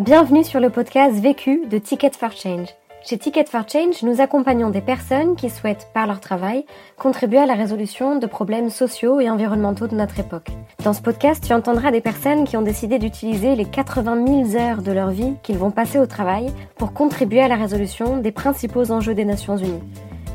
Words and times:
Bienvenue 0.00 0.42
sur 0.42 0.58
le 0.58 0.70
podcast 0.70 1.20
Vécu 1.20 1.66
de 1.70 1.78
Ticket 1.78 2.10
for 2.18 2.32
Change. 2.32 2.66
Chez 3.04 3.16
Ticket 3.16 3.44
for 3.44 3.62
Change, 3.68 4.02
nous 4.02 4.20
accompagnons 4.20 4.70
des 4.70 4.80
personnes 4.80 5.36
qui 5.36 5.48
souhaitent, 5.48 5.86
par 5.94 6.08
leur 6.08 6.18
travail, 6.18 6.66
contribuer 6.98 7.38
à 7.38 7.46
la 7.46 7.54
résolution 7.54 8.18
de 8.18 8.26
problèmes 8.26 8.70
sociaux 8.70 9.20
et 9.20 9.30
environnementaux 9.30 9.86
de 9.86 9.94
notre 9.94 10.18
époque. 10.18 10.48
Dans 10.82 10.94
ce 10.94 11.00
podcast, 11.00 11.44
tu 11.46 11.52
entendras 11.52 11.92
des 11.92 12.00
personnes 12.00 12.42
qui 12.42 12.56
ont 12.56 12.62
décidé 12.62 12.98
d'utiliser 12.98 13.54
les 13.54 13.66
80 13.66 14.48
000 14.50 14.60
heures 14.60 14.82
de 14.82 14.90
leur 14.90 15.10
vie 15.10 15.34
qu'ils 15.44 15.58
vont 15.58 15.70
passer 15.70 16.00
au 16.00 16.06
travail 16.06 16.52
pour 16.76 16.92
contribuer 16.92 17.42
à 17.42 17.48
la 17.48 17.54
résolution 17.54 18.16
des 18.16 18.32
principaux 18.32 18.90
enjeux 18.90 19.14
des 19.14 19.24
Nations 19.24 19.58
Unies, 19.58 19.84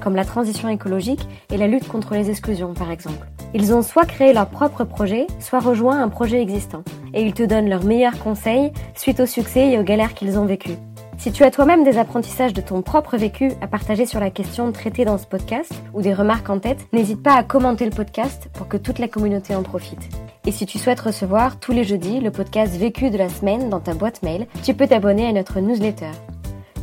comme 0.02 0.16
la 0.16 0.24
transition 0.24 0.70
écologique 0.70 1.28
et 1.52 1.58
la 1.58 1.68
lutte 1.68 1.90
contre 1.90 2.14
les 2.14 2.30
exclusions, 2.30 2.74
par 2.74 2.92
exemple. 2.92 3.28
Ils 3.54 3.74
ont 3.74 3.82
soit 3.82 4.06
créé 4.06 4.34
leur 4.34 4.48
propre 4.48 4.84
projet, 4.84 5.26
soit 5.40 5.60
rejoint 5.60 6.02
un 6.02 6.10
projet 6.10 6.42
existant. 6.42 6.84
Et 7.14 7.24
ils 7.24 7.34
te 7.34 7.44
donnent 7.44 7.70
leurs 7.70 7.84
meilleurs 7.84 8.20
conseils 8.20 8.72
suite 8.96 9.20
au 9.20 9.26
succès 9.26 9.72
et 9.72 9.80
aux 9.80 9.84
galères 9.84 10.14
qu'ils 10.14 10.38
ont 10.38 10.46
vécues. 10.46 10.78
Si 11.18 11.34
tu 11.34 11.44
as 11.44 11.52
toi-même 11.52 11.84
des 11.84 11.98
apprentissages 11.98 12.54
de 12.54 12.62
ton 12.62 12.82
propre 12.82 13.18
vécu 13.18 13.52
à 13.62 13.68
partager 13.68 14.06
sur 14.06 14.22
la 14.22 14.30
question 14.30 14.72
traitée 14.72 15.04
dans 15.04 15.18
ce 15.18 15.26
podcast 15.26 15.74
ou 15.94 16.02
des 16.02 16.14
remarques 16.14 16.50
en 16.50 16.60
tête, 16.60 16.88
n'hésite 16.94 17.22
pas 17.22 17.34
à 17.34 17.44
commenter 17.44 17.84
le 17.84 17.92
podcast 17.92 18.50
pour 18.54 18.70
que 18.70 18.78
toute 18.78 19.00
la 19.00 19.10
communauté 19.10 19.54
en 19.54 19.64
profite. 19.64 20.08
Et 20.46 20.52
si 20.54 20.66
tu 20.66 20.80
souhaites 20.80 21.02
recevoir 21.02 21.60
tous 21.60 21.74
les 21.74 21.84
jeudis 21.84 22.22
le 22.22 22.32
podcast 22.32 22.74
Vécu 22.78 23.10
de 23.10 23.18
la 23.18 23.28
semaine 23.28 23.70
dans 23.70 23.82
ta 23.82 23.94
boîte 23.94 24.24
mail, 24.24 24.48
tu 24.64 24.74
peux 24.74 24.88
t'abonner 24.88 25.28
à 25.28 25.34
notre 25.34 25.60
newsletter. 25.60 26.12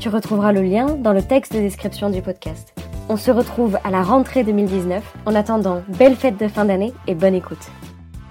Tu 0.01 0.11
retrouveras 0.11 0.53
le 0.53 0.61
lien 0.61 0.97
dans 0.97 1.15
le 1.15 1.23
texte 1.23 1.55
de 1.55 1.61
description 1.61 2.11
du 2.11 2.21
podcast. 2.21 2.76
On 3.09 3.17
se 3.17 3.31
retrouve 3.31 3.79
à 3.85 3.91
la 3.91 4.03
rentrée 4.03 4.43
2019. 4.43 5.05
En 5.27 5.35
attendant, 5.37 5.85
belle 5.97 6.17
fête 6.17 6.37
de 6.39 6.49
fin 6.49 6.65
d'année 6.65 6.93
et 7.07 7.15
bonne 7.15 7.37
écoute. 7.37 7.71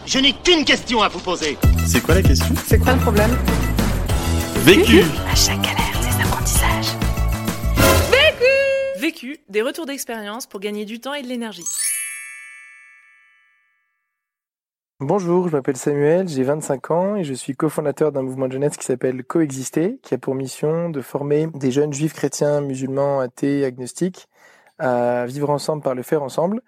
Je 0.05 0.19
n'ai 0.19 0.33
qu'une 0.33 0.65
question 0.65 1.01
à 1.01 1.07
vous 1.07 1.19
poser. 1.19 1.57
C'est 1.87 2.01
quoi 2.01 2.15
la 2.15 2.21
question? 2.21 2.53
C'est 2.65 2.77
quoi 2.77 2.93
le 2.93 2.99
problème? 2.99 3.31
Vécu 4.65 4.99
À 5.31 5.35
chaque 5.35 5.61
galère, 5.61 5.97
des 6.01 6.21
apprentissages. 6.21 6.93
Vécu 8.11 8.99
Vécu, 8.99 9.37
des 9.47 9.61
retours 9.61 9.85
d'expérience 9.85 10.45
pour 10.45 10.59
gagner 10.59 10.83
du 10.83 10.99
temps 10.99 11.13
et 11.13 11.21
de 11.21 11.27
l'énergie. 11.27 11.63
Bonjour, 14.99 15.47
je 15.47 15.55
m'appelle 15.55 15.77
Samuel, 15.77 16.27
j'ai 16.27 16.43
25 16.43 16.91
ans 16.91 17.15
et 17.15 17.23
je 17.23 17.33
suis 17.33 17.55
cofondateur 17.55 18.11
d'un 18.11 18.23
mouvement 18.23 18.47
de 18.47 18.53
jeunesse 18.53 18.75
qui 18.75 18.85
s'appelle 18.85 19.23
Coexister, 19.23 19.99
qui 20.03 20.13
a 20.13 20.17
pour 20.17 20.35
mission 20.35 20.89
de 20.89 21.01
former 21.01 21.47
des 21.53 21.71
jeunes 21.71 21.93
juifs 21.93 22.13
chrétiens, 22.13 22.59
musulmans, 22.59 23.19
athées, 23.21 23.63
agnostiques 23.63 24.27
à 24.79 25.25
vivre 25.25 25.49
ensemble 25.49 25.81
par 25.81 25.95
le 25.95 26.03
faire 26.03 26.23
ensemble. 26.23 26.61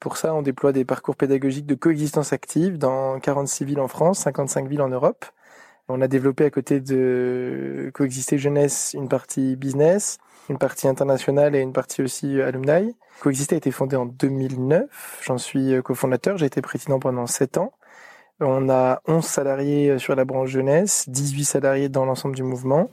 Pour 0.00 0.16
ça, 0.16 0.34
on 0.34 0.42
déploie 0.42 0.72
des 0.72 0.84
parcours 0.84 1.16
pédagogiques 1.16 1.66
de 1.66 1.74
coexistence 1.74 2.32
active 2.32 2.78
dans 2.78 3.18
46 3.20 3.64
villes 3.64 3.80
en 3.80 3.88
France, 3.88 4.20
55 4.20 4.68
villes 4.68 4.82
en 4.82 4.88
Europe. 4.88 5.24
On 5.88 6.00
a 6.00 6.08
développé 6.08 6.44
à 6.44 6.50
côté 6.50 6.80
de 6.80 7.90
Coexister 7.94 8.38
Jeunesse 8.38 8.94
une 8.94 9.08
partie 9.08 9.56
business, 9.56 10.18
une 10.48 10.58
partie 10.58 10.88
internationale 10.88 11.54
et 11.54 11.60
une 11.60 11.72
partie 11.72 12.02
aussi 12.02 12.40
alumni. 12.40 12.96
Coexister 13.20 13.54
a 13.54 13.58
été 13.58 13.70
fondé 13.70 13.96
en 13.96 14.06
2009. 14.06 15.20
J'en 15.22 15.38
suis 15.38 15.74
cofondateur. 15.82 16.38
J'ai 16.38 16.46
été 16.46 16.62
président 16.62 16.98
pendant 16.98 17.26
7 17.26 17.58
ans. 17.58 17.72
On 18.40 18.68
a 18.68 19.00
11 19.06 19.24
salariés 19.24 19.98
sur 19.98 20.16
la 20.16 20.24
branche 20.24 20.50
jeunesse, 20.50 21.04
18 21.08 21.44
salariés 21.44 21.88
dans 21.88 22.04
l'ensemble 22.04 22.34
du 22.34 22.42
mouvement. 22.42 22.90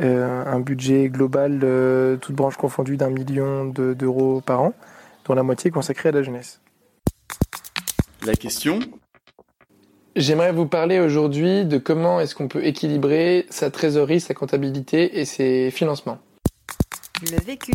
Euh, 0.00 0.44
un 0.46 0.60
budget 0.60 1.08
global, 1.08 1.60
euh, 1.62 2.16
toute 2.16 2.34
branche 2.34 2.56
confondue, 2.56 2.96
d'un 2.96 3.10
million 3.10 3.66
d'euros 3.66 4.40
par 4.40 4.62
an, 4.62 4.72
dont 5.26 5.34
la 5.34 5.42
moitié 5.42 5.70
consacrée 5.70 6.08
à 6.08 6.12
la 6.12 6.22
jeunesse. 6.22 6.60
La 8.24 8.34
question 8.34 8.80
J'aimerais 10.16 10.52
vous 10.52 10.66
parler 10.66 10.98
aujourd'hui 10.98 11.64
de 11.64 11.78
comment 11.78 12.18
est-ce 12.20 12.34
qu'on 12.34 12.48
peut 12.48 12.64
équilibrer 12.64 13.46
sa 13.50 13.70
trésorerie, 13.70 14.20
sa 14.20 14.34
comptabilité 14.34 15.20
et 15.20 15.24
ses 15.24 15.70
financements. 15.70 16.18
Le 17.22 17.38
vécu. 17.44 17.72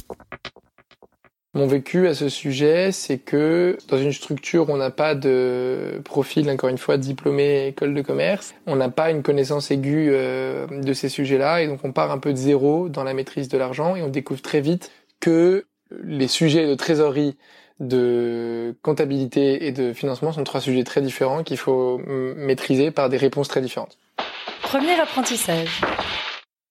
Mon 1.55 1.67
vécu 1.67 2.05
à 2.09 2.13
ce 2.13 2.27
sujet, 2.27 2.91
c'est 2.91 3.17
que 3.17 3.77
dans 3.87 3.97
une 3.97 4.11
structure 4.11 4.69
on 4.69 4.75
n'a 4.75 4.89
pas 4.89 5.15
de 5.15 6.01
profil, 6.03 6.49
encore 6.49 6.69
une 6.69 6.77
fois, 6.77 6.97
diplômé 6.97 7.67
école 7.67 7.93
de 7.93 8.01
commerce, 8.01 8.53
on 8.67 8.75
n'a 8.75 8.89
pas 8.89 9.09
une 9.09 9.23
connaissance 9.23 9.71
aiguë 9.71 10.09
euh, 10.11 10.67
de 10.67 10.91
ces 10.91 11.07
sujets-là, 11.07 11.61
et 11.61 11.67
donc 11.67 11.79
on 11.85 11.93
part 11.93 12.11
un 12.11 12.17
peu 12.17 12.33
de 12.33 12.37
zéro 12.37 12.89
dans 12.89 13.05
la 13.05 13.13
maîtrise 13.13 13.47
de 13.47 13.57
l'argent, 13.57 13.95
et 13.95 14.01
on 14.01 14.09
découvre 14.09 14.41
très 14.41 14.59
vite 14.59 14.91
que 15.21 15.65
les 16.03 16.27
sujets 16.27 16.67
de 16.67 16.75
trésorerie, 16.75 17.37
de 17.79 18.75
comptabilité 18.81 19.65
et 19.65 19.71
de 19.71 19.93
financement 19.93 20.33
sont 20.33 20.43
trois 20.43 20.59
sujets 20.59 20.83
très 20.83 21.01
différents 21.01 21.43
qu'il 21.43 21.57
faut 21.57 21.99
maîtriser 22.05 22.91
par 22.91 23.07
des 23.07 23.17
réponses 23.17 23.47
très 23.47 23.61
différentes. 23.61 23.97
Premier 24.61 24.99
apprentissage. 24.99 25.81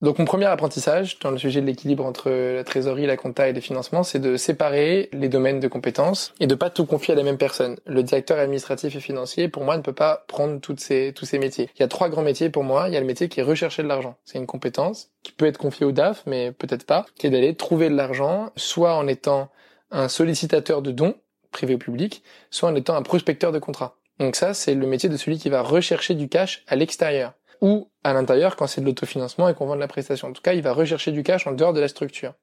Donc 0.02 0.18
mon 0.18 0.24
premier 0.24 0.44
apprentissage 0.46 1.18
dans 1.20 1.30
le 1.30 1.38
sujet 1.38 1.60
de 1.60 1.66
l'équilibre 1.66 2.04
entre 2.04 2.28
la 2.30 2.64
trésorerie, 2.64 3.06
la 3.06 3.16
compta 3.16 3.48
et 3.48 3.52
les 3.52 3.60
financements, 3.60 4.02
c'est 4.02 4.18
de 4.18 4.36
séparer 4.36 5.08
les 5.12 5.28
domaines 5.28 5.60
de 5.60 5.68
compétences 5.68 6.34
et 6.40 6.46
de 6.46 6.54
pas 6.54 6.68
tout 6.68 6.84
confier 6.84 7.14
à 7.14 7.16
la 7.16 7.22
même 7.22 7.38
personne. 7.38 7.76
Le 7.86 8.02
directeur 8.02 8.38
administratif 8.38 8.96
et 8.96 9.00
financier, 9.00 9.48
pour 9.48 9.64
moi, 9.64 9.76
ne 9.76 9.82
peut 9.82 9.94
pas 9.94 10.24
prendre 10.28 10.60
toutes 10.60 10.80
ces, 10.80 11.12
tous 11.14 11.24
ces 11.24 11.38
métiers. 11.38 11.70
Il 11.76 11.80
y 11.80 11.84
a 11.84 11.88
trois 11.88 12.08
grands 12.08 12.22
métiers 12.22 12.50
pour 12.50 12.64
moi. 12.64 12.88
Il 12.88 12.94
y 12.94 12.96
a 12.96 13.00
le 13.00 13.06
métier 13.06 13.28
qui 13.28 13.40
est 13.40 13.44
rechercher 13.44 13.82
de 13.82 13.88
l'argent. 13.88 14.16
C'est 14.24 14.36
une 14.36 14.46
compétence 14.46 15.10
qui 15.22 15.32
peut 15.32 15.46
être 15.46 15.58
confiée 15.58 15.86
au 15.86 15.92
DAF, 15.92 16.24
mais 16.26 16.52
peut-être 16.52 16.84
pas, 16.84 17.06
qui 17.16 17.28
est 17.28 17.30
d'aller 17.30 17.54
trouver 17.54 17.88
de 17.88 17.94
l'argent, 17.94 18.50
soit 18.56 18.96
en 18.96 19.06
étant 19.06 19.48
un 19.90 20.08
sollicitateur 20.08 20.82
de 20.82 20.90
dons, 20.90 21.14
privé 21.50 21.76
ou 21.76 21.78
public, 21.78 22.22
soit 22.50 22.68
en 22.68 22.74
étant 22.74 22.96
un 22.96 23.02
prospecteur 23.02 23.52
de 23.52 23.58
contrats. 23.58 23.96
Donc 24.18 24.36
ça, 24.36 24.54
c'est 24.54 24.74
le 24.74 24.86
métier 24.86 25.08
de 25.08 25.16
celui 25.16 25.38
qui 25.38 25.48
va 25.48 25.62
rechercher 25.62 26.14
du 26.14 26.28
cash 26.28 26.62
à 26.66 26.76
l'extérieur 26.76 27.32
ou 27.64 27.88
à 28.04 28.12
l'intérieur 28.12 28.56
quand 28.56 28.66
c'est 28.66 28.82
de 28.82 28.86
l'autofinancement 28.86 29.48
et 29.48 29.54
qu'on 29.54 29.64
vend 29.64 29.74
de 29.74 29.80
la 29.80 29.88
prestation. 29.88 30.28
En 30.28 30.32
tout 30.32 30.42
cas, 30.42 30.52
il 30.52 30.60
va 30.60 30.74
rechercher 30.74 31.12
du 31.12 31.22
cash 31.22 31.46
en 31.46 31.52
dehors 31.52 31.72
de 31.72 31.80
la 31.80 31.88
structure. 31.88 32.34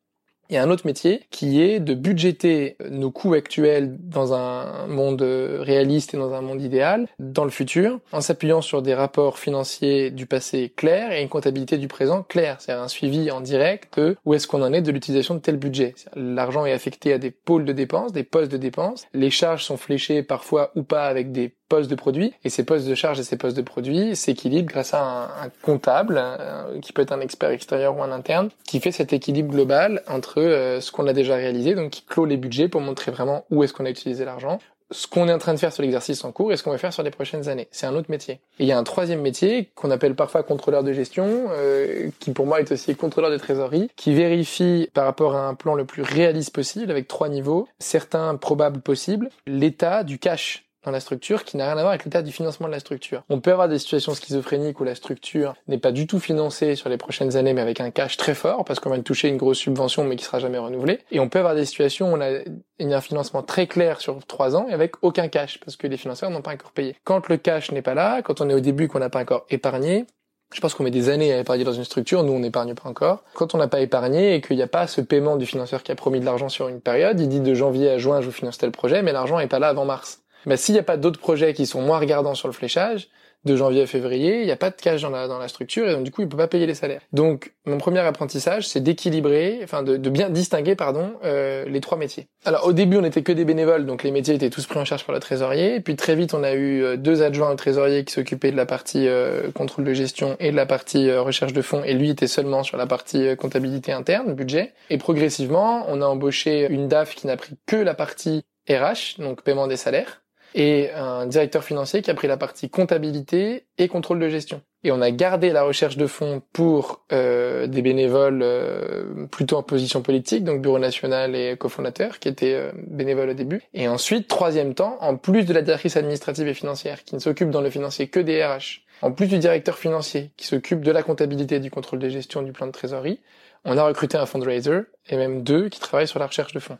Il 0.50 0.56
y 0.56 0.58
a 0.58 0.64
un 0.64 0.70
autre 0.70 0.86
métier 0.86 1.22
qui 1.30 1.62
est 1.62 1.80
de 1.80 1.94
budgéter 1.94 2.76
nos 2.90 3.12
coûts 3.12 3.36
actuels 3.36 3.96
dans 4.00 4.34
un 4.34 4.88
monde 4.88 5.22
réaliste 5.22 6.14
et 6.14 6.18
dans 6.18 6.34
un 6.34 6.42
monde 6.42 6.62
idéal, 6.62 7.08
dans 7.20 7.46
le 7.46 7.52
futur, 7.52 8.00
en 8.12 8.20
s'appuyant 8.20 8.62
sur 8.62 8.82
des 8.82 8.94
rapports 8.94 9.38
financiers 9.40 10.12
du 10.12 10.26
passé 10.26 10.74
clairs 10.76 11.14
et 11.14 11.22
une 11.22 11.30
comptabilité 11.30 11.78
du 11.78 11.88
présent 11.88 12.24
claire. 12.24 12.58
C'est 12.60 12.74
un 12.74 12.90
suivi 12.90 13.32
en 13.32 13.40
direct 13.40 13.98
de 13.98 14.18
où 14.26 14.34
est-ce 14.34 14.48
qu'on 14.48 14.64
en 14.64 14.74
est 14.74 14.82
de 14.82 14.92
l'utilisation 14.92 15.36
de 15.36 15.40
tel 15.40 15.56
budget. 15.56 15.94
L'argent 16.16 16.66
est 16.66 16.74
affecté 16.74 17.14
à 17.14 17.18
des 17.18 17.32
pôles 17.32 17.64
de 17.64 17.72
dépenses, 17.72 18.12
des 18.12 18.24
postes 18.24 18.52
de 18.52 18.58
dépenses. 18.58 19.06
Les 19.14 19.30
charges 19.30 19.64
sont 19.64 19.78
fléchées 19.78 20.24
parfois 20.24 20.72
ou 20.76 20.84
pas 20.84 21.06
avec 21.06 21.32
des 21.32 21.56
postes 21.72 21.90
de 21.90 21.96
produits 21.96 22.34
et 22.44 22.50
ces 22.50 22.66
postes 22.66 22.86
de 22.86 22.96
charge 22.96 23.18
et 23.22 23.24
ces 23.24 23.38
postes 23.38 23.56
de 23.56 23.62
produits 23.62 24.14
s'équilibrent 24.18 24.70
grâce 24.70 24.94
à 24.94 25.02
un, 25.02 25.24
un 25.46 25.50
comptable 25.62 26.22
euh, 26.22 26.80
qui 26.82 26.92
peut 26.92 27.02
être 27.02 27.14
un 27.14 27.22
expert 27.22 27.50
extérieur 27.52 27.98
ou 27.98 28.04
un 28.04 28.12
interne 28.12 28.50
qui 28.66 28.82
fait 28.82 28.92
cet 28.92 29.14
équilibre 29.14 29.52
global 29.52 30.04
entre 30.10 30.42
euh, 30.42 30.82
ce 30.82 30.92
qu'on 30.92 31.08
a 31.08 31.14
déjà 31.14 31.36
réalisé 31.36 31.74
donc 31.74 31.92
qui 31.92 32.04
clôt 32.04 32.26
les 32.26 32.36
budgets 32.36 32.68
pour 32.68 32.82
montrer 32.82 33.12
vraiment 33.12 33.46
où 33.52 33.64
est-ce 33.64 33.72
qu'on 33.72 33.86
a 33.86 33.90
utilisé 33.90 34.26
l'argent 34.26 34.60
ce 34.92 35.08
qu'on 35.08 35.30
est 35.30 35.34
en 35.34 35.38
train 35.38 35.54
de 35.54 35.60
faire 35.60 35.72
sur 35.72 35.84
l'exercice 35.84 36.26
en 36.26 36.34
cours 36.34 36.52
et 36.52 36.58
ce 36.58 36.64
qu'on 36.64 36.72
va 36.72 36.78
faire 36.78 36.92
sur 36.92 37.04
les 37.04 37.12
prochaines 37.12 37.48
années. 37.48 37.70
C'est 37.72 37.86
un 37.86 37.96
autre 37.96 38.12
métier. 38.12 38.42
Et 38.60 38.64
il 38.64 38.66
y 38.66 38.74
a 38.74 38.78
un 38.78 38.84
troisième 38.84 39.22
métier 39.22 39.70
qu'on 39.74 39.90
appelle 39.90 40.16
parfois 40.16 40.44
contrôleur 40.44 40.84
de 40.84 40.92
gestion, 40.92 41.48
euh, 41.52 42.10
qui 42.20 42.32
pour 42.32 42.46
moi 42.46 42.60
est 42.60 42.72
aussi 42.74 42.94
contrôleur 42.96 43.32
de 43.32 43.38
trésorerie, 43.38 43.90
qui 43.96 44.14
vérifie 44.14 44.90
par 44.94 45.06
rapport 45.06 45.38
à 45.38 45.48
un 45.48 45.54
plan 45.54 45.76
le 45.76 45.86
plus 45.86 46.02
réaliste 46.02 46.54
possible 46.54 46.92
avec 46.92 47.08
trois 47.08 47.30
niveaux, 47.30 47.70
certains 47.80 48.36
probables 48.36 48.82
possibles, 48.82 49.30
l'état 49.48 50.04
du 50.04 50.20
cash 50.20 50.66
dans 50.84 50.92
la 50.92 51.00
structure 51.00 51.44
qui 51.44 51.58
n'a 51.58 51.66
rien 51.66 51.78
à 51.78 51.82
voir 51.82 51.90
avec 51.90 52.06
l'état 52.06 52.22
du 52.22 52.32
financement 52.32 52.68
de 52.68 52.72
la 52.72 52.80
structure. 52.80 53.24
On 53.30 53.40
peut 53.40 53.52
avoir 53.52 53.70
des 53.70 53.80
situations 53.80 54.14
schizophréniques 54.14 54.80
où 54.80 54.84
la 54.84 54.96
structure 54.96 55.56
n'est 55.68 55.78
pas 55.78 55.92
du 55.92 56.08
tout 56.08 56.20
financée 56.20 56.76
sur 56.76 56.90
les 56.90 56.98
prochaines 56.98 57.38
années 57.38 57.54
mais 57.54 57.62
avec 57.62 57.80
un 57.82 57.92
cash 57.92 58.18
très 58.18 58.34
fort 58.34 58.66
parce 58.66 58.80
qu'on 58.80 58.90
va 58.90 59.00
toucher 59.00 59.28
une 59.28 59.38
grosse 59.38 59.60
subvention 59.60 60.04
mais 60.04 60.16
qui 60.16 60.26
sera 60.26 60.40
jamais 60.40 60.58
renouvelée. 60.58 61.00
Et 61.12 61.20
on 61.20 61.30
peut 61.30 61.40
avoir 61.40 61.56
des 61.56 61.66
situations 61.66 62.14
où 62.14 62.18
on 62.18 62.22
a 62.22 62.96
un 62.96 63.02
financement 63.02 63.44
très 63.44 63.68
clair 63.68 64.02
sur 64.02 64.26
trois 64.26 64.56
ans 64.56 64.68
et 64.70 64.74
avec 64.74 64.96
aucun 65.02 65.28
cash 65.28 65.60
parce 65.60 65.78
que 65.78 65.88
les 65.88 65.98
financeurs 65.98 66.30
n'ont 66.30 66.42
pas 66.42 66.54
encore 66.54 66.72
payé. 66.72 66.96
Quand 67.04 67.28
le 67.30 67.38
cash 67.38 67.72
n'est 67.72 67.82
pas 67.82 67.94
là, 67.94 68.22
quand 68.22 68.42
on 68.42 68.50
est 68.50 68.54
au 68.54 68.60
début 68.60 68.88
qu'on 68.88 69.00
n'a 69.00 69.10
pas 69.10 69.22
encore 69.22 69.46
épargné, 69.50 70.06
je 70.54 70.60
pense 70.60 70.74
qu'on 70.74 70.84
met 70.84 70.92
des 70.92 71.10
années 71.10 71.32
à 71.32 71.40
épargner 71.40 71.64
dans 71.64 71.72
une 71.72 71.86
structure, 71.86 72.24
nous 72.24 72.34
on 72.34 72.40
n'épargne 72.40 72.76
pas 72.76 72.90
encore. 72.90 73.24
Quand 73.36 73.56
on 73.56 73.58
n'a 73.58 73.68
pas 73.70 73.80
épargné 73.80 74.36
et 74.36 74.42
qu'il 74.42 74.58
n'y 74.58 74.64
a 74.64 74.68
pas 74.68 74.86
ce 74.88 75.00
paiement 75.00 75.38
du 75.38 75.46
financeur 75.46 75.82
qui 75.82 75.92
a 75.92 75.96
promis 75.96 76.20
de 76.20 76.26
l'argent 76.26 76.50
sur 76.50 76.68
une 76.68 76.82
période, 76.82 77.20
il 77.20 77.30
dit 77.30 77.40
de 77.40 77.54
janvier 77.54 77.90
à 77.90 77.98
juin 77.98 78.20
je 78.20 78.26
vous 78.26 78.32
finance 78.34 78.58
tel 78.58 78.72
projet, 78.72 79.02
mais 79.02 79.14
l'argent 79.14 79.38
n'est 79.38 79.48
pas 79.48 79.60
là 79.60 79.70
avant 79.70 79.86
mars. 79.86 80.21
Bah, 80.46 80.58
s'il 80.58 80.74
n'y 80.74 80.80
a 80.80 80.84
pas 80.84 80.98
d'autres 80.98 81.20
projets 81.20 81.54
qui 81.54 81.66
sont 81.66 81.82
moins 81.82 82.00
regardants 82.00 82.36
sur 82.36 82.48
le 82.48 82.54
fléchage, 82.54 83.10
de 83.44 83.56
janvier 83.56 83.82
à 83.82 83.88
février, 83.88 84.42
il 84.42 84.46
n'y 84.46 84.52
a 84.52 84.56
pas 84.56 84.70
de 84.70 84.76
cash 84.76 85.02
dans 85.02 85.10
la, 85.10 85.28
dans 85.28 85.40
la 85.40 85.48
structure 85.48 85.90
et 85.90 85.94
donc 85.94 86.04
du 86.04 86.12
coup 86.12 86.22
il 86.22 86.30
peut 86.30 86.38
pas 86.38 86.48
payer 86.48 86.68
les 86.68 86.76
salaires. 86.76 87.02
Donc 87.12 87.54
mon 87.66 87.78
premier 87.78 88.00
apprentissage 88.00 88.68
c'est 88.68 88.82
d'équilibrer, 88.82 89.60
enfin 89.64 89.82
de, 89.82 89.98
de, 89.98 90.10
bien 90.10 90.30
distinguer 90.30 90.76
pardon 90.76 91.14
euh, 91.24 91.66
les 91.66 91.82
trois 91.82 91.98
métiers. 91.98 92.28
Alors 92.46 92.68
au 92.68 92.74
début 92.74 92.98
on 92.98 93.02
n'était 93.02 93.24
que 93.24 93.32
des 93.32 93.46
bénévoles 93.46 93.86
donc 93.88 94.04
les 94.04 94.12
métiers 94.12 94.36
étaient 94.36 94.52
tous 94.52 94.68
pris 94.68 94.80
en 94.80 94.86
charge 94.86 95.06
par 95.06 95.16
le 95.16 95.20
trésorier. 95.20 95.80
Puis 95.80 95.96
très 95.96 96.16
vite 96.16 96.36
on 96.36 96.44
a 96.44 96.54
eu 96.54 96.84
euh, 96.84 96.98
deux 96.98 97.24
adjoints 97.24 97.52
au 97.52 97.56
trésorier 97.56 98.06
qui 98.06 98.14
s'occupaient 98.14 98.52
de 98.52 98.58
la 98.58 98.68
partie 98.68 99.08
euh, 99.08 99.50
contrôle 99.52 99.86
de 99.86 99.94
gestion 99.94 100.36
et 100.40 100.52
de 100.52 100.56
la 100.56 100.68
partie 100.68 101.10
euh, 101.10 101.22
recherche 101.22 101.54
de 101.54 101.64
fonds 101.64 101.84
et 101.84 101.94
lui 101.94 102.12
était 102.12 102.28
seulement 102.28 102.62
sur 102.62 102.78
la 102.78 102.86
partie 102.86 103.28
euh, 103.28 103.36
comptabilité 103.36 103.92
interne, 103.92 104.34
budget. 104.34 104.74
Et 104.92 105.00
progressivement 105.00 105.86
on 105.88 106.02
a 106.02 106.06
embauché 106.06 106.68
une 106.70 106.88
DAF 106.88 107.16
qui 107.16 107.26
n'a 107.26 107.38
pris 107.38 107.56
que 107.66 107.76
la 107.76 107.96
partie 107.96 108.44
RH 108.70 109.20
donc 109.20 109.42
paiement 109.42 109.66
des 109.66 109.78
salaires 109.78 110.22
et 110.56 110.92
un 110.92 111.26
directeur 111.26 111.64
financier 111.64 112.02
qui 112.02 112.12
a 112.12 112.14
pris 112.14 112.28
la 112.28 112.38
partie 112.38 112.70
comptabilité 112.70 113.66
et 113.78 113.88
contrôle 113.88 114.20
de 114.20 114.30
gestion. 114.30 114.62
Et 114.84 114.92
on 114.92 115.02
a 115.02 115.12
gardé 115.12 115.52
la 115.52 115.62
recherche 115.62 115.96
de 115.96 116.08
fonds 116.08 116.42
pour 116.54 117.06
euh, 117.12 117.68
des 117.68 117.84
bénévoles 117.84 118.42
euh, 118.42 119.28
plutôt 119.28 119.58
en 119.58 119.64
position 119.64 120.02
politique, 120.02 120.44
donc 120.44 120.62
bureau 120.62 120.80
national 120.80 121.36
et 121.36 121.56
cofondateur, 121.56 122.18
qui 122.18 122.28
étaient 122.28 122.56
euh, 122.56 122.72
bénévoles 122.88 123.30
au 123.30 123.34
début. 123.34 123.62
Et 123.76 123.88
ensuite, 123.88 124.28
troisième 124.28 124.74
temps, 124.74 124.98
en 125.00 125.18
plus 125.18 125.46
de 125.46 125.54
la 125.54 125.62
directrice 125.62 125.98
administrative 125.98 126.48
et 126.48 126.56
financière, 126.56 127.04
qui 127.04 127.14
ne 127.14 127.20
s'occupe 127.20 127.52
dans 127.52 127.62
le 127.62 127.70
financier 127.70 128.08
que 128.08 128.20
des 128.20 128.44
RH, 128.44 128.82
en 129.04 129.12
plus 129.12 129.28
du 129.28 129.38
directeur 129.38 129.78
financier, 129.78 130.32
qui 130.36 130.48
s'occupe 130.48 130.82
de 130.82 130.92
la 130.92 131.04
comptabilité, 131.04 131.60
du 131.60 131.70
contrôle 131.70 132.00
de 132.00 132.10
gestion, 132.10 132.42
du 132.42 132.52
plan 132.52 132.66
de 132.66 132.72
trésorerie, 132.72 133.20
on 133.66 133.78
a 133.78 133.84
recruté 133.84 134.18
un 134.18 134.26
fundraiser, 134.26 134.82
et 135.10 135.18
même 135.18 135.44
deux 135.44 135.70
qui 135.70 135.80
travaillent 135.80 136.08
sur 136.08 136.20
la 136.20 136.26
recherche 136.26 136.54
de 136.54 136.60
fonds. 136.60 136.80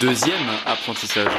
Deuxième 0.00 0.48
apprentissage. 0.64 1.30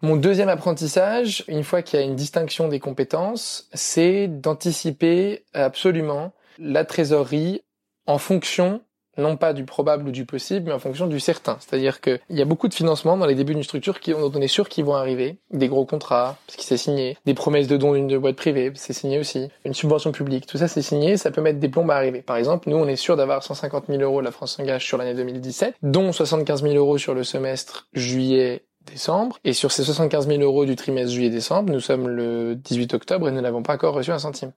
Mon 0.00 0.16
deuxième 0.16 0.48
apprentissage, 0.48 1.44
une 1.48 1.64
fois 1.64 1.82
qu'il 1.82 1.98
y 1.98 2.02
a 2.02 2.06
une 2.06 2.14
distinction 2.14 2.68
des 2.68 2.78
compétences, 2.78 3.68
c'est 3.72 4.28
d'anticiper 4.28 5.44
absolument 5.54 6.32
la 6.58 6.84
trésorerie 6.84 7.62
en 8.06 8.18
fonction 8.18 8.80
non 9.18 9.36
pas 9.36 9.52
du 9.52 9.64
probable 9.64 10.08
ou 10.08 10.12
du 10.12 10.24
possible, 10.24 10.66
mais 10.66 10.72
en 10.72 10.78
fonction 10.78 11.06
du 11.06 11.20
certain. 11.20 11.58
C'est-à-dire 11.60 12.00
qu'il 12.00 12.20
y 12.30 12.40
a 12.40 12.44
beaucoup 12.44 12.68
de 12.68 12.74
financements 12.74 13.16
dans 13.16 13.26
les 13.26 13.34
débuts 13.34 13.54
d'une 13.54 13.64
structure 13.64 14.00
qui, 14.00 14.12
dont 14.12 14.32
on 14.34 14.40
est 14.40 14.48
sûr 14.48 14.68
qu'ils 14.68 14.84
vont 14.84 14.94
arriver. 14.94 15.38
Des 15.50 15.68
gros 15.68 15.84
contrats, 15.84 16.36
parce 16.46 16.56
qu'il 16.56 16.66
s'est 16.66 16.76
signé. 16.76 17.18
Des 17.26 17.34
promesses 17.34 17.66
de 17.66 17.76
dons 17.76 17.92
d'une 17.92 18.18
boîte 18.18 18.36
privée, 18.36 18.70
c'est 18.76 18.92
signé 18.92 19.18
aussi. 19.18 19.48
Une 19.64 19.74
subvention 19.74 20.12
publique, 20.12 20.46
tout 20.46 20.58
ça 20.58 20.68
c'est 20.68 20.82
signé, 20.82 21.16
ça 21.16 21.30
peut 21.30 21.40
mettre 21.40 21.58
des 21.58 21.68
plombes 21.68 21.90
à 21.90 21.96
arriver. 21.96 22.22
Par 22.22 22.36
exemple, 22.36 22.70
nous 22.70 22.76
on 22.76 22.86
est 22.86 22.96
sûr 22.96 23.16
d'avoir 23.16 23.42
150 23.42 23.86
000 23.88 24.00
euros 24.02 24.20
la 24.20 24.30
France 24.30 24.56
s'engage 24.56 24.86
sur 24.86 24.98
l'année 24.98 25.14
2017, 25.14 25.74
dont 25.82 26.12
75 26.12 26.62
000 26.62 26.74
euros 26.74 26.98
sur 26.98 27.14
le 27.14 27.24
semestre 27.24 27.88
juillet 27.92 28.62
décembre. 28.90 29.38
Et 29.44 29.52
sur 29.52 29.72
ces 29.72 29.84
75 29.84 30.26
000 30.26 30.42
euros 30.42 30.64
du 30.64 30.76
trimestre 30.76 31.12
juillet-décembre, 31.12 31.72
nous 31.72 31.80
sommes 31.80 32.08
le 32.08 32.54
18 32.56 32.94
octobre 32.94 33.28
et 33.28 33.32
nous 33.32 33.40
n'avons 33.40 33.62
pas 33.62 33.74
encore 33.74 33.94
reçu 33.94 34.10
un 34.10 34.18
centime. 34.18 34.52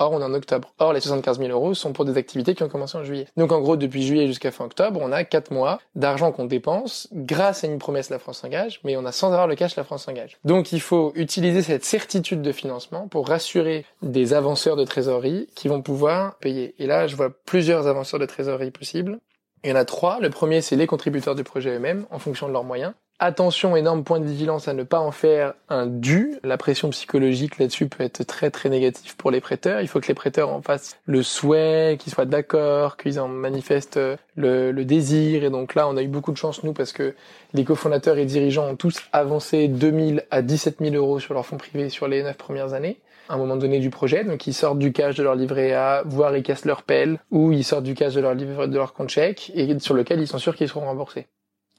Or, 0.00 0.12
on 0.12 0.20
est 0.22 0.24
en 0.24 0.32
octobre. 0.32 0.72
Or, 0.78 0.94
les 0.94 1.00
75 1.00 1.38
000 1.38 1.50
euros 1.50 1.74
sont 1.74 1.92
pour 1.92 2.06
des 2.06 2.16
activités 2.16 2.54
qui 2.54 2.62
ont 2.62 2.70
commencé 2.70 2.96
en 2.96 3.04
juillet. 3.04 3.26
Donc, 3.36 3.52
en 3.52 3.60
gros, 3.60 3.76
depuis 3.76 4.02
juillet 4.02 4.26
jusqu'à 4.26 4.50
fin 4.50 4.64
octobre, 4.64 4.98
on 5.02 5.12
a 5.12 5.24
4 5.24 5.52
mois 5.52 5.78
d'argent 5.94 6.32
qu'on 6.32 6.46
dépense 6.46 7.06
grâce 7.12 7.64
à 7.64 7.66
une 7.66 7.78
promesse 7.78 8.08
La 8.08 8.18
France 8.18 8.38
s'engage, 8.38 8.80
mais 8.82 8.96
on 8.96 9.04
a 9.04 9.12
sans 9.12 9.28
avoir 9.28 9.46
le 9.46 9.56
cash 9.56 9.76
La 9.76 9.84
France 9.84 10.04
s'engage. 10.04 10.38
Donc, 10.42 10.72
il 10.72 10.80
faut 10.80 11.12
utiliser 11.16 11.62
cette 11.62 11.84
certitude 11.84 12.40
de 12.40 12.50
financement 12.50 13.08
pour 13.08 13.28
rassurer 13.28 13.84
des 14.00 14.32
avanceurs 14.32 14.76
de 14.76 14.84
trésorerie 14.84 15.48
qui 15.54 15.68
vont 15.68 15.82
pouvoir 15.82 16.38
payer. 16.38 16.74
Et 16.78 16.86
là, 16.86 17.06
je 17.06 17.14
vois 17.14 17.28
plusieurs 17.44 17.86
avanceurs 17.86 18.18
de 18.18 18.26
trésorerie 18.26 18.70
possibles. 18.70 19.18
Il 19.64 19.68
y 19.68 19.72
en 19.74 19.76
a 19.76 19.84
trois. 19.84 20.18
Le 20.20 20.30
premier, 20.30 20.62
c'est 20.62 20.76
les 20.76 20.86
contributeurs 20.86 21.34
du 21.34 21.44
projet 21.44 21.76
eux-mêmes, 21.76 22.06
en 22.10 22.18
fonction 22.18 22.48
de 22.48 22.54
leurs 22.54 22.64
moyens. 22.64 22.94
Attention, 23.22 23.76
énorme 23.76 24.02
point 24.02 24.18
de 24.18 24.24
vigilance 24.24 24.66
à 24.66 24.72
ne 24.72 24.82
pas 24.82 24.98
en 24.98 25.10
faire 25.10 25.52
un 25.68 25.86
dû. 25.86 26.38
La 26.42 26.56
pression 26.56 26.88
psychologique 26.88 27.58
là-dessus 27.58 27.86
peut 27.86 28.02
être 28.02 28.24
très 28.24 28.50
très 28.50 28.70
négative 28.70 29.14
pour 29.14 29.30
les 29.30 29.42
prêteurs. 29.42 29.82
Il 29.82 29.88
faut 29.88 30.00
que 30.00 30.08
les 30.08 30.14
prêteurs 30.14 30.48
en 30.48 30.62
fassent 30.62 30.96
le 31.04 31.22
souhait, 31.22 31.98
qu'ils 32.00 32.14
soient 32.14 32.24
d'accord, 32.24 32.96
qu'ils 32.96 33.20
en 33.20 33.28
manifestent 33.28 34.00
le, 34.36 34.72
le, 34.72 34.84
désir. 34.86 35.44
Et 35.44 35.50
donc 35.50 35.74
là, 35.74 35.86
on 35.86 35.98
a 35.98 36.02
eu 36.02 36.08
beaucoup 36.08 36.32
de 36.32 36.38
chance, 36.38 36.64
nous, 36.64 36.72
parce 36.72 36.94
que 36.94 37.14
les 37.52 37.62
cofondateurs 37.62 38.16
et 38.16 38.24
dirigeants 38.24 38.70
ont 38.70 38.76
tous 38.76 39.02
avancé 39.12 39.68
2000 39.68 40.24
à 40.30 40.40
17 40.40 40.78
000 40.80 40.94
euros 40.94 41.20
sur 41.20 41.34
leur 41.34 41.44
fonds 41.44 41.58
privés 41.58 41.90
sur 41.90 42.08
les 42.08 42.22
neuf 42.22 42.38
premières 42.38 42.72
années 42.72 43.00
à 43.28 43.34
un 43.34 43.36
moment 43.36 43.56
donné 43.56 43.80
du 43.80 43.90
projet. 43.90 44.24
Donc 44.24 44.46
ils 44.46 44.54
sortent 44.54 44.78
du 44.78 44.92
cash 44.92 45.14
de 45.16 45.22
leur 45.22 45.34
livret 45.34 45.74
A, 45.74 46.04
voire 46.06 46.34
ils 46.34 46.42
cassent 46.42 46.64
leur 46.64 46.84
pelle, 46.84 47.18
ou 47.30 47.52
ils 47.52 47.64
sortent 47.64 47.84
du 47.84 47.92
cash 47.92 48.14
de 48.14 48.20
leur 48.22 48.32
livre, 48.32 48.66
de 48.66 48.76
leur 48.78 48.94
compte 48.94 49.10
chèque, 49.10 49.52
et 49.54 49.78
sur 49.78 49.92
lequel 49.92 50.20
ils 50.20 50.26
sont 50.26 50.38
sûrs 50.38 50.56
qu'ils 50.56 50.70
seront 50.70 50.86
remboursés 50.86 51.26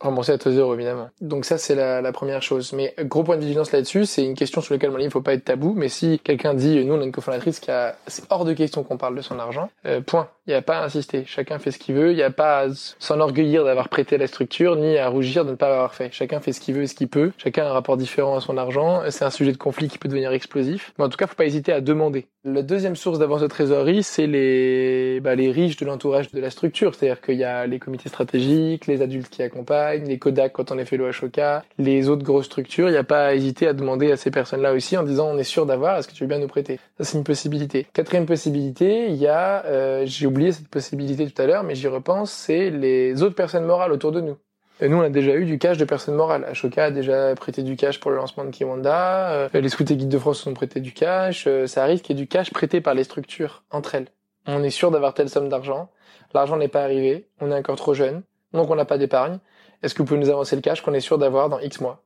remboursé 0.02 0.32
à 0.32 0.38
taux 0.38 0.52
zéro 0.52 0.74
évidemment. 0.74 1.10
Donc 1.22 1.46
ça 1.46 1.58
c'est 1.58 1.76
la, 1.76 2.02
la, 2.02 2.12
première 2.12 2.42
chose. 2.42 2.74
Mais 2.74 2.94
gros 3.00 3.24
point 3.24 3.38
de 3.38 3.42
vigilance 3.42 3.72
là-dessus, 3.72 4.06
c'est 4.06 4.26
une 4.26 4.36
question 4.36 4.62
sur 4.62 4.74
laquelle 4.74 4.92
mon 4.92 4.98
il 4.98 5.10
faut 5.10 5.22
pas 5.22 5.34
être 5.34 5.46
tabou. 5.46 5.74
Mais 5.76 5.90
si 5.90 6.20
quelqu'un 6.20 6.54
dit 6.54 6.84
nous 6.86 6.94
on 6.94 7.02
a 7.02 7.04
une 7.04 7.12
cofondatrice 7.12 7.60
qui 7.60 7.72
a, 7.72 7.96
c'est 8.08 8.26
hors 8.30 8.46
de 8.46 8.54
question 8.54 8.84
qu'on 8.84 8.98
parle 8.98 9.16
de 9.16 9.22
son 9.22 9.40
argent. 9.40 9.70
Euh, 9.86 10.02
point. 10.02 10.30
Il 10.52 10.56
n'y 10.56 10.58
a 10.58 10.62
pas 10.62 10.80
à 10.80 10.84
insister. 10.84 11.24
Chacun 11.26 11.60
fait 11.60 11.72
ce 11.72 11.80
qu'il 11.80 11.96
veut. 11.96 12.12
Il 12.12 12.18
n'y 12.18 12.24
a 12.24 12.30
pas 12.30 12.66
à 12.66 12.68
s'enorgueillir 13.00 13.64
d'avoir 13.64 13.88
prêté 13.88 14.18
la 14.18 14.28
structure, 14.28 14.76
ni 14.76 14.98
à 14.98 15.08
rougir 15.08 15.46
de 15.46 15.52
ne 15.52 15.56
pas 15.56 15.70
l'avoir 15.70 15.96
fait. 15.96 16.10
Chacun 16.12 16.42
fait 16.42 16.52
ce 16.52 16.60
qu'il 16.60 16.76
veut 16.76 16.84
et 16.84 16.88
ce 16.88 16.94
qu'il 16.94 17.08
peut. 17.08 17.32
Chacun 17.38 17.64
a 17.64 17.70
un 17.70 17.72
rapport 17.72 17.96
différent 17.96 18.36
à 18.36 18.42
son 18.42 18.58
argent. 18.58 19.02
C'est 19.12 19.24
un 19.24 19.30
sujet 19.30 19.54
de 19.54 19.58
conflit 19.58 19.88
qui 19.88 19.98
peut 19.98 20.10
devenir 20.10 20.34
explosif. 20.34 20.92
Mais 20.98 21.06
en 21.06 21.10
tout 21.10 21.16
cas, 21.16 21.26
faut 21.26 21.36
pas 21.36 21.46
hésiter 21.46 21.72
à 21.72 21.80
demander. 21.80 22.28
La 22.44 22.64
deuxième 22.64 22.96
source 22.96 23.18
d'avance 23.18 23.42
de 23.42 23.48
trésorerie, 23.48 24.04
c'est 24.04 24.28
les, 24.28 25.22
bah, 25.22 25.36
les 25.36 25.52
riches 25.52 25.78
de 25.78 25.86
l'entourage 25.86 26.32
de 26.32 26.42
la 26.42 26.50
structure. 26.50 26.96
C'est-à-dire 26.96 27.22
qu'il 27.22 27.36
y 27.36 27.46
a 27.46 27.66
les 27.66 27.80
comités 27.80 28.10
stratégiques, 28.10 28.88
les 28.88 29.02
adultes 29.02 29.30
qui 29.30 29.44
accompagnent, 29.44 30.06
les 30.06 30.18
Kodak 30.18 30.52
quand 30.52 30.72
on 30.72 30.78
est 30.78 30.86
fait 30.86 30.98
le 30.98 31.12
HOK, 31.12 31.40
les 31.78 32.10
autres 32.10 32.24
grosses 32.24 32.48
structures. 32.48 32.90
Il 32.90 32.94
n'y 32.94 32.98
a 32.98 33.04
pas 33.06 33.28
à 33.28 33.34
hésiter 33.36 33.68
à 33.68 33.74
demander 33.74 34.12
à 34.12 34.18
ces 34.18 34.32
personnes-là 34.32 34.74
aussi 34.74 34.98
en 34.98 35.04
disant 35.04 35.30
on 35.32 35.38
est 35.38 35.44
sûr 35.44 35.66
d'avoir, 35.66 35.98
est-ce 35.98 36.08
que 36.08 36.14
tu 36.14 36.24
veux 36.24 36.28
bien 36.28 36.40
nous 36.40 36.48
prêter? 36.48 36.80
Ça, 36.98 37.04
c'est 37.06 37.18
une 37.18 37.24
possibilité. 37.24 37.86
Quatrième 37.94 38.26
possibilité, 38.26 39.06
il 39.10 39.18
y 39.18 39.28
a, 39.28 39.64
euh, 39.66 40.02
j'ai 40.08 40.26
oublié 40.26 40.41
cette 40.50 40.68
possibilité 40.68 41.30
tout 41.30 41.42
à 41.42 41.46
l'heure, 41.46 41.64
mais 41.64 41.76
j'y 41.76 41.88
repense, 41.88 42.32
c'est 42.32 42.70
les 42.70 43.22
autres 43.22 43.36
personnes 43.36 43.66
morales 43.66 43.92
autour 43.92 44.12
de 44.12 44.22
nous. 44.22 44.38
Et 44.84 44.90
nous, 44.90 44.98
on 44.98 45.02
a 45.02 45.10
déjà 45.10 45.36
eu 45.36 45.46
du 45.46 45.60
cash 45.60 45.78
de 45.78 45.86
personnes 45.86 46.16
morales. 46.16 46.44
Ashoka 46.44 46.86
a 46.86 46.92
déjà 46.92 47.36
prêté 47.36 47.62
du 47.62 47.76
cash 47.76 48.00
pour 48.00 48.10
le 48.10 48.18
lancement 48.18 48.44
de 48.44 48.50
Kiwanda. 48.50 49.32
Euh, 49.32 49.50
les 49.54 49.70
Scouts 49.70 49.84
et 49.92 49.96
Guides 49.96 50.10
de 50.10 50.18
France 50.18 50.48
ont 50.48 50.56
prêté 50.56 50.80
du 50.80 50.92
cash. 50.92 51.46
Euh, 51.46 51.68
ça 51.68 51.84
arrive 51.84 52.02
qu'il 52.02 52.18
y 52.18 52.20
ait 52.20 52.24
du 52.24 52.28
cash 52.28 52.52
prêté 52.52 52.82
par 52.82 52.96
les 52.96 53.04
structures 53.04 53.64
entre 53.70 53.94
elles. 53.94 54.08
On 54.48 54.64
est 54.64 54.72
sûr 54.72 54.90
d'avoir 54.90 55.14
telle 55.14 55.30
somme 55.30 55.50
d'argent. 55.50 55.92
L'argent 56.34 56.58
n'est 56.58 56.68
pas 56.68 56.84
arrivé. 56.84 57.28
On 57.42 57.52
est 57.52 57.56
encore 57.56 57.76
trop 57.76 57.94
jeune. 57.94 58.24
Donc 58.54 58.72
on 58.72 58.76
n'a 58.76 58.86
pas 58.86 58.98
d'épargne. 58.98 59.38
Est-ce 59.84 59.94
que 59.94 60.00
vous 60.00 60.06
pouvez 60.06 60.20
nous 60.20 60.30
avancer 60.30 60.56
le 60.56 60.64
cash 60.64 60.82
qu'on 60.82 60.94
est 60.96 61.00
sûr 61.00 61.20
d'avoir 61.20 61.50
dans 61.50 61.60
X 61.60 61.80
mois? 61.80 62.04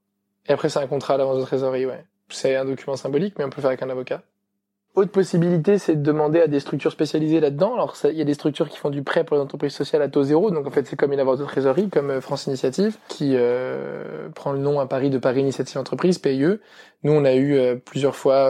Et 0.48 0.52
après, 0.52 0.68
c'est 0.68 0.80
un 0.80 0.88
contrat 0.88 1.16
à 1.16 1.18
l'avance 1.18 1.40
de 1.40 1.46
trésorerie, 1.46 1.86
ouais. 1.86 2.04
C'est 2.30 2.56
un 2.56 2.66
document 2.66 2.96
symbolique, 2.96 3.36
mais 3.38 3.46
on 3.46 3.50
peut 3.50 3.58
le 3.58 3.62
faire 3.62 3.70
avec 3.70 3.84
un 3.84 3.90
avocat. 3.90 4.22
Autre 4.96 5.12
possibilité, 5.12 5.78
c'est 5.78 5.96
de 5.96 6.02
demander 6.02 6.40
à 6.40 6.48
des 6.48 6.62
structures 6.62 6.92
spécialisées 6.92 7.42
là-dedans. 7.42 7.74
Alors, 7.74 7.98
il 8.06 8.18
y 8.18 8.22
a 8.22 8.24
des 8.24 8.34
structures 8.34 8.70
qui 8.70 8.78
font 8.78 8.90
du 8.90 9.04
prêt 9.04 9.26
pour 9.26 9.36
les 9.36 9.44
entreprises 9.44 9.74
sociales 9.74 10.02
à 10.02 10.08
taux 10.08 10.24
zéro. 10.24 10.52
Donc, 10.52 10.66
en 10.66 10.72
fait, 10.72 10.88
c'est 10.88 10.96
comme 10.96 11.12
une 11.12 11.20
avance 11.20 11.40
de 11.40 11.44
trésorerie, 11.44 11.90
comme 11.90 12.12
euh, 12.12 12.22
France 12.22 12.48
Initiative, 12.48 12.98
qui 13.10 13.34
euh, 13.36 14.30
prend 14.30 14.54
le 14.54 14.60
nom 14.60 14.80
à 14.80 14.86
Paris 14.86 15.10
de 15.10 15.18
Paris 15.18 15.42
Initiative 15.42 15.78
Entreprise, 15.78 16.18
PIE. 16.18 16.60
Nous, 17.04 17.12
on 17.12 17.26
a 17.26 17.34
eu 17.34 17.58
euh, 17.58 17.76
plusieurs 17.76 18.16
fois 18.16 18.50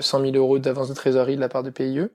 100 0.00 0.20
000 0.20 0.34
euros 0.34 0.58
d'avance 0.58 0.88
de 0.88 0.94
trésorerie 0.94 1.36
de 1.36 1.40
la 1.40 1.48
part 1.48 1.62
de 1.62 1.70
PIE. 1.70 2.08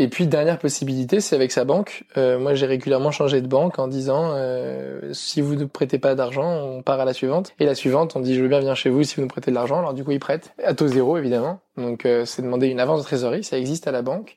Et 0.00 0.06
puis 0.06 0.28
dernière 0.28 0.60
possibilité, 0.60 1.20
c'est 1.20 1.34
avec 1.34 1.50
sa 1.50 1.64
banque. 1.64 2.04
Euh, 2.16 2.38
moi, 2.38 2.54
j'ai 2.54 2.66
régulièrement 2.66 3.10
changé 3.10 3.40
de 3.40 3.48
banque 3.48 3.80
en 3.80 3.88
disant 3.88 4.30
euh, 4.32 5.12
si 5.12 5.40
vous 5.40 5.56
ne 5.56 5.64
prêtez 5.64 5.98
pas 5.98 6.14
d'argent, 6.14 6.48
on 6.48 6.82
part 6.82 7.00
à 7.00 7.04
la 7.04 7.12
suivante. 7.12 7.52
Et 7.58 7.66
la 7.66 7.74
suivante, 7.74 8.14
on 8.14 8.20
dit 8.20 8.36
je 8.36 8.40
veux 8.40 8.46
bien 8.46 8.60
venir 8.60 8.76
chez 8.76 8.90
vous 8.90 9.02
si 9.02 9.16
vous 9.16 9.22
nous 9.22 9.28
prêtez 9.28 9.50
de 9.50 9.56
l'argent. 9.56 9.80
Alors 9.80 9.94
du 9.94 10.04
coup, 10.04 10.12
ils 10.12 10.20
prêtent 10.20 10.54
à 10.64 10.72
taux 10.72 10.86
zéro 10.86 11.18
évidemment. 11.18 11.58
Donc 11.76 12.06
euh, 12.06 12.24
c'est 12.24 12.42
demander 12.42 12.68
une 12.68 12.78
avance 12.78 13.00
de 13.00 13.06
trésorerie, 13.06 13.42
ça 13.42 13.58
existe 13.58 13.88
à 13.88 13.90
la 13.90 14.02
banque. 14.02 14.36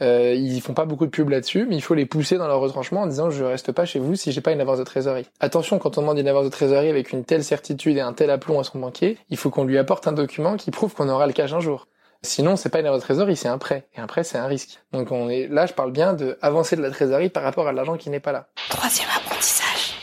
Euh, 0.00 0.32
ils 0.34 0.60
font 0.60 0.74
pas 0.74 0.84
beaucoup 0.84 1.06
de 1.06 1.10
pub 1.10 1.28
là-dessus, 1.28 1.66
mais 1.68 1.74
il 1.74 1.82
faut 1.82 1.94
les 1.94 2.06
pousser 2.06 2.38
dans 2.38 2.46
leur 2.46 2.60
retranchement 2.60 3.00
en 3.00 3.06
disant 3.08 3.30
je 3.30 3.44
reste 3.44 3.72
pas 3.72 3.86
chez 3.86 3.98
vous 3.98 4.14
si 4.14 4.30
j'ai 4.30 4.40
pas 4.40 4.52
une 4.52 4.60
avance 4.60 4.78
de 4.78 4.84
trésorerie. 4.84 5.26
Attention, 5.40 5.80
quand 5.80 5.98
on 5.98 6.02
demande 6.02 6.20
une 6.20 6.28
avance 6.28 6.44
de 6.44 6.50
trésorerie 6.50 6.88
avec 6.88 7.12
une 7.12 7.24
telle 7.24 7.42
certitude 7.42 7.96
et 7.96 8.00
un 8.00 8.12
tel 8.12 8.30
aplomb 8.30 8.60
à 8.60 8.64
son 8.64 8.78
banquier, 8.78 9.18
il 9.28 9.36
faut 9.36 9.50
qu'on 9.50 9.64
lui 9.64 9.76
apporte 9.76 10.06
un 10.06 10.12
document 10.12 10.56
qui 10.56 10.70
prouve 10.70 10.94
qu'on 10.94 11.08
aura 11.08 11.26
le 11.26 11.32
cash 11.32 11.52
un 11.52 11.58
jour. 11.58 11.88
Sinon, 12.22 12.56
c'est 12.56 12.68
pas 12.68 12.80
une 12.80 12.86
avance 12.86 13.00
de 13.00 13.04
trésorerie, 13.04 13.34
c'est 13.34 13.48
un 13.48 13.56
prêt. 13.56 13.86
Et 13.94 14.00
un 14.00 14.06
prêt, 14.06 14.24
c'est 14.24 14.36
un 14.36 14.46
risque. 14.46 14.82
Donc 14.92 15.10
on 15.10 15.30
est 15.30 15.48
là, 15.48 15.64
je 15.64 15.72
parle 15.72 15.90
bien 15.90 16.12
de 16.12 16.36
avancer 16.42 16.76
de 16.76 16.82
la 16.82 16.90
trésorerie 16.90 17.30
par 17.30 17.42
rapport 17.42 17.66
à 17.66 17.72
l'argent 17.72 17.96
qui 17.96 18.10
n'est 18.10 18.20
pas 18.20 18.32
là. 18.32 18.48
Troisième 18.68 19.08
apprentissage. 19.16 19.96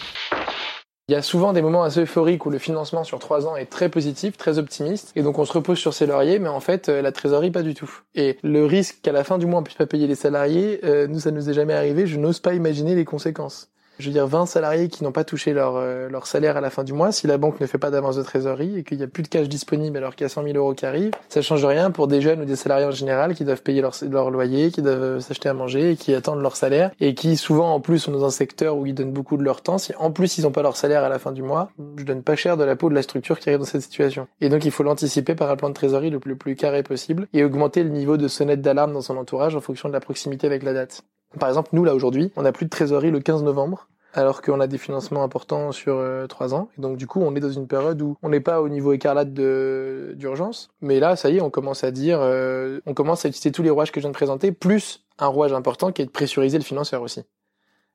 Il 1.09 1.13
y 1.13 1.15
a 1.15 1.21
souvent 1.21 1.53
des 1.53 1.61
moments 1.61 1.83
assez 1.83 2.01
euphoriques 2.01 2.45
où 2.47 2.49
le 2.49 2.57
financement 2.57 3.03
sur 3.03 3.19
trois 3.19 3.45
ans 3.45 3.55
est 3.55 3.67
très 3.67 3.87
positif, 3.89 4.35
très 4.35 4.57
optimiste, 4.57 5.11
et 5.15 5.21
donc 5.21 5.37
on 5.37 5.45
se 5.45 5.53
repose 5.53 5.77
sur 5.77 5.93
ses 5.93 6.07
lauriers, 6.07 6.39
mais 6.39 6.49
en 6.49 6.59
fait 6.59 6.89
euh, 6.89 7.01
la 7.01 7.11
trésorerie 7.11 7.51
pas 7.51 7.61
du 7.61 7.75
tout. 7.75 7.89
Et 8.15 8.37
le 8.43 8.65
risque 8.65 8.99
qu'à 9.03 9.11
la 9.11 9.23
fin 9.23 9.37
du 9.37 9.45
mois 9.45 9.59
on 9.59 9.63
puisse 9.63 9.77
pas 9.77 9.85
payer 9.85 10.07
les 10.07 10.15
salariés, 10.15 10.81
euh, 10.83 11.07
nous 11.07 11.19
ça 11.21 11.31
nous 11.31 11.49
est 11.49 11.53
jamais 11.53 11.75
arrivé, 11.75 12.07
je 12.07 12.17
n'ose 12.17 12.39
pas 12.39 12.55
imaginer 12.55 12.93
les 12.95 13.05
conséquences 13.05 13.69
je 13.99 14.07
veux 14.07 14.13
dire 14.13 14.27
20 14.27 14.45
salariés 14.45 14.87
qui 14.87 15.03
n'ont 15.03 15.11
pas 15.11 15.23
touché 15.23 15.53
leur, 15.53 15.75
euh, 15.75 16.09
leur 16.09 16.27
salaire 16.27 16.57
à 16.57 16.61
la 16.61 16.69
fin 16.69 16.83
du 16.83 16.93
mois, 16.93 17.11
si 17.11 17.27
la 17.27 17.37
banque 17.37 17.59
ne 17.59 17.65
fait 17.65 17.77
pas 17.77 17.89
d'avance 17.89 18.15
de 18.15 18.23
trésorerie 18.23 18.79
et 18.79 18.83
qu'il 18.83 18.97
n'y 18.97 19.03
a 19.03 19.07
plus 19.07 19.23
de 19.23 19.27
cash 19.27 19.49
disponible 19.49 19.97
alors 19.97 20.15
qu'il 20.15 20.23
y 20.23 20.25
a 20.25 20.29
100 20.29 20.43
000 20.43 20.57
euros 20.57 20.73
qui 20.73 20.85
arrivent, 20.85 21.11
ça 21.29 21.41
change 21.41 21.65
rien 21.65 21.91
pour 21.91 22.07
des 22.07 22.21
jeunes 22.21 22.41
ou 22.41 22.45
des 22.45 22.55
salariés 22.55 22.85
en 22.85 22.91
général 22.91 23.35
qui 23.35 23.43
doivent 23.43 23.61
payer 23.61 23.81
leur, 23.81 23.95
leur 24.09 24.29
loyer, 24.29 24.71
qui 24.71 24.81
doivent 24.81 25.03
euh, 25.03 25.19
s'acheter 25.19 25.49
à 25.49 25.53
manger 25.53 25.91
et 25.91 25.95
qui 25.95 26.13
attendent 26.13 26.41
leur 26.41 26.55
salaire 26.55 26.91
et 26.99 27.15
qui 27.15 27.37
souvent 27.37 27.73
en 27.73 27.79
plus 27.79 27.99
sont 27.99 28.11
dans 28.11 28.25
un 28.25 28.29
secteur 28.29 28.77
où 28.77 28.85
ils 28.85 28.93
donnent 28.93 29.11
beaucoup 29.13 29.37
de 29.37 29.43
leur 29.43 29.61
temps. 29.61 29.77
Si 29.77 29.93
en 29.97 30.11
plus 30.11 30.37
ils 30.37 30.43
n'ont 30.43 30.51
pas 30.51 30.61
leur 30.61 30.77
salaire 30.77 31.03
à 31.03 31.09
la 31.09 31.19
fin 31.19 31.31
du 31.31 31.41
mois, 31.41 31.71
je 31.97 32.03
donne 32.03 32.23
pas 32.23 32.35
cher 32.35 32.57
de 32.57 32.63
la 32.63 32.75
peau 32.75 32.89
de 32.89 32.95
la 32.95 33.01
structure 33.01 33.39
qui 33.39 33.49
arrive 33.49 33.59
dans 33.59 33.65
cette 33.65 33.81
situation. 33.81 34.27
Et 34.41 34.49
donc 34.49 34.65
il 34.65 34.71
faut 34.71 34.83
l'anticiper 34.83 35.35
par 35.35 35.49
un 35.49 35.55
plan 35.55 35.69
de 35.69 35.73
trésorerie 35.73 36.09
le 36.09 36.19
plus, 36.19 36.31
le 36.31 36.35
plus 36.35 36.55
carré 36.55 36.83
possible 36.83 37.27
et 37.33 37.43
augmenter 37.43 37.83
le 37.83 37.89
niveau 37.89 38.17
de 38.17 38.27
sonnette 38.27 38.61
d'alarme 38.61 38.93
dans 38.93 39.01
son 39.01 39.17
entourage 39.17 39.55
en 39.55 39.61
fonction 39.61 39.89
de 39.89 39.93
la 39.93 39.99
proximité 39.99 40.45
avec 40.45 40.63
la 40.63 40.73
date. 40.73 41.03
Par 41.39 41.49
exemple, 41.49 41.69
nous 41.73 41.83
là 41.83 41.93
aujourd'hui, 41.93 42.31
on 42.35 42.43
n'a 42.43 42.51
plus 42.51 42.65
de 42.65 42.69
trésorerie 42.69 43.11
le 43.11 43.19
15 43.19 43.43
novembre 43.43 43.87
alors 44.17 44.41
qu'on 44.41 44.59
a 44.59 44.67
des 44.67 44.79
financements 44.79 45.23
importants 45.23 45.71
sur 45.71 45.97
euh, 45.97 46.25
trois 46.25 46.55
ans. 46.55 46.69
Et 46.77 46.81
donc 46.81 46.97
du 46.97 47.05
coup, 47.05 47.21
on 47.21 47.35
est 47.35 47.39
dans 47.39 47.51
une 47.51 47.67
période 47.67 48.01
où 48.01 48.17
on 48.23 48.29
n'est 48.29 48.39
pas 48.39 48.61
au 48.61 48.69
niveau 48.69 48.93
écarlate 48.93 49.31
de 49.33 50.13
d'urgence, 50.15 50.69
mais 50.81 50.99
là, 50.99 51.15
ça 51.15 51.29
y 51.29 51.37
est, 51.37 51.41
on 51.41 51.51
commence 51.51 51.83
à 51.83 51.91
dire, 51.91 52.19
euh, 52.21 52.79
on 52.87 52.93
commence 52.93 53.25
à 53.25 53.29
utiliser 53.29 53.51
tous 53.51 53.61
les 53.63 53.69
rouages 53.69 53.91
que 53.91 53.99
je 53.99 54.05
viens 54.05 54.11
de 54.11 54.15
présenter, 54.15 54.51
plus 54.51 55.05
un 55.19 55.27
rouage 55.27 55.53
important 55.53 55.91
qui 55.91 56.01
est 56.01 56.05
de 56.05 56.11
pressuriser 56.11 56.57
le 56.57 56.63
financeur 56.63 57.01
aussi. 57.03 57.23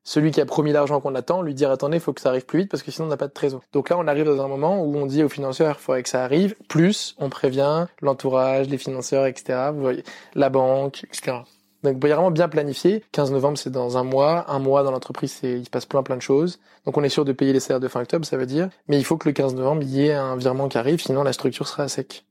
celui 0.05 0.31
qui 0.31 0.41
a 0.41 0.45
promis 0.45 0.73
l'argent 0.73 0.99
qu'on 1.01 1.15
attend, 1.15 1.41
lui 1.41 1.53
dire 1.53 1.71
attendez, 1.71 1.99
faut 1.99 2.13
que 2.13 2.21
ça 2.21 2.29
arrive 2.29 2.45
plus 2.45 2.59
vite 2.59 2.71
parce 2.71 2.83
que 2.83 2.91
sinon 2.91 3.07
on 3.07 3.09
n'a 3.09 3.17
pas 3.17 3.27
de 3.27 3.33
trésor. 3.33 3.61
Donc 3.73 3.89
là, 3.89 3.97
on 3.97 4.07
arrive 4.07 4.25
dans 4.25 4.41
un 4.43 4.47
moment 4.47 4.83
où 4.83 4.95
on 4.97 5.05
dit 5.05 5.23
aux 5.23 5.29
financeurs, 5.29 5.79
faudrait 5.79 6.03
que 6.03 6.09
ça 6.09 6.23
arrive, 6.23 6.55
plus 6.69 7.15
on 7.19 7.29
prévient 7.29 7.87
l'entourage, 8.01 8.67
les 8.69 8.77
financeurs, 8.77 9.25
etc. 9.25 9.71
Vous 9.73 9.81
voyez, 9.81 10.03
la 10.35 10.49
banque, 10.49 11.05
etc. 11.05 11.43
Donc, 11.83 11.95
il 11.97 12.01
faut 12.01 12.07
vraiment 12.07 12.31
bien 12.31 12.47
planifier. 12.47 13.03
15 13.11 13.31
novembre, 13.31 13.57
c'est 13.57 13.69
dans 13.69 13.97
un 13.97 14.03
mois. 14.03 14.49
Un 14.49 14.59
mois 14.59 14.83
dans 14.83 14.91
l'entreprise, 14.91 15.37
c'est, 15.39 15.59
il 15.59 15.65
se 15.65 15.69
passe 15.69 15.85
plein 15.85 16.03
plein 16.03 16.15
de 16.15 16.21
choses. 16.21 16.59
Donc, 16.85 16.97
on 16.97 17.03
est 17.03 17.09
sûr 17.09 17.25
de 17.25 17.31
payer 17.31 17.53
les 17.53 17.59
salaires 17.59 17.79
de 17.79 17.87
fin 17.87 18.01
octobre, 18.01 18.25
ça 18.25 18.37
veut 18.37 18.45
dire. 18.45 18.69
Mais 18.87 18.97
il 18.97 19.03
faut 19.03 19.17
que 19.17 19.27
le 19.27 19.33
15 19.33 19.55
novembre, 19.55 19.83
il 19.83 19.89
y 19.89 20.07
ait 20.07 20.13
un 20.13 20.35
virement 20.35 20.69
qui 20.69 20.77
arrive, 20.77 21.01
sinon 21.01 21.23
la 21.23 21.33
structure 21.33 21.67
sera 21.67 21.83
à 21.83 21.87
sec. 21.87 22.25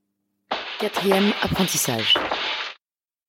Quatrième 0.80 1.32
apprentissage. 1.42 2.16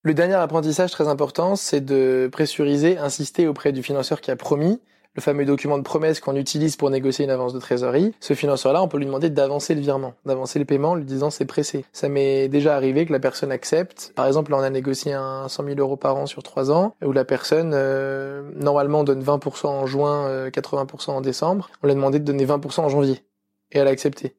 Le 0.01 0.13
dernier 0.13 0.33
apprentissage 0.33 0.91
très 0.91 1.07
important, 1.07 1.55
c'est 1.55 1.79
de 1.79 2.29
pressuriser, 2.31 2.97
insister 2.97 3.47
auprès 3.47 3.71
du 3.71 3.83
financeur 3.83 4.19
qui 4.19 4.31
a 4.31 4.35
promis 4.35 4.81
le 5.15 5.21
fameux 5.21 5.45
document 5.45 5.77
de 5.77 5.83
promesse 5.83 6.19
qu'on 6.19 6.35
utilise 6.35 6.75
pour 6.75 6.89
négocier 6.89 7.25
une 7.25 7.31
avance 7.31 7.53
de 7.53 7.59
trésorerie, 7.59 8.13
ce 8.19 8.33
financeur-là, 8.33 8.81
on 8.81 8.87
peut 8.87 8.97
lui 8.97 9.05
demander 9.05 9.29
d'avancer 9.29 9.75
le 9.75 9.81
virement, 9.81 10.15
d'avancer 10.25 10.59
le 10.59 10.65
paiement, 10.65 10.91
en 10.91 10.95
lui 10.95 11.05
disant 11.05 11.29
c'est 11.29 11.45
pressé. 11.45 11.85
Ça 11.93 12.09
m'est 12.09 12.47
déjà 12.47 12.75
arrivé 12.75 13.05
que 13.05 13.11
la 13.11 13.19
personne 13.19 13.51
accepte. 13.51 14.11
Par 14.15 14.25
exemple, 14.25 14.51
là, 14.51 14.57
on 14.57 14.63
a 14.63 14.69
négocié 14.69 15.13
un 15.13 15.47
100 15.47 15.65
000 15.65 15.79
euros 15.79 15.97
par 15.97 16.15
an 16.15 16.25
sur 16.25 16.41
trois 16.41 16.71
ans, 16.71 16.95
où 17.03 17.11
la 17.11 17.25
personne, 17.25 17.71
euh, 17.73 18.49
normalement, 18.55 19.03
donne 19.03 19.23
20% 19.23 19.67
en 19.67 19.85
juin, 19.85 20.49
80% 20.49 21.11
euh, 21.11 21.13
en 21.13 21.21
décembre. 21.21 21.69
On 21.83 21.87
lui 21.87 21.91
a 21.91 21.95
demandé 21.95 22.19
de 22.19 22.25
donner 22.25 22.45
20% 22.45 22.81
en 22.81 22.89
janvier. 22.89 23.23
Et 23.71 23.79
elle 23.79 23.87
a 23.87 23.91
accepté. 23.91 24.35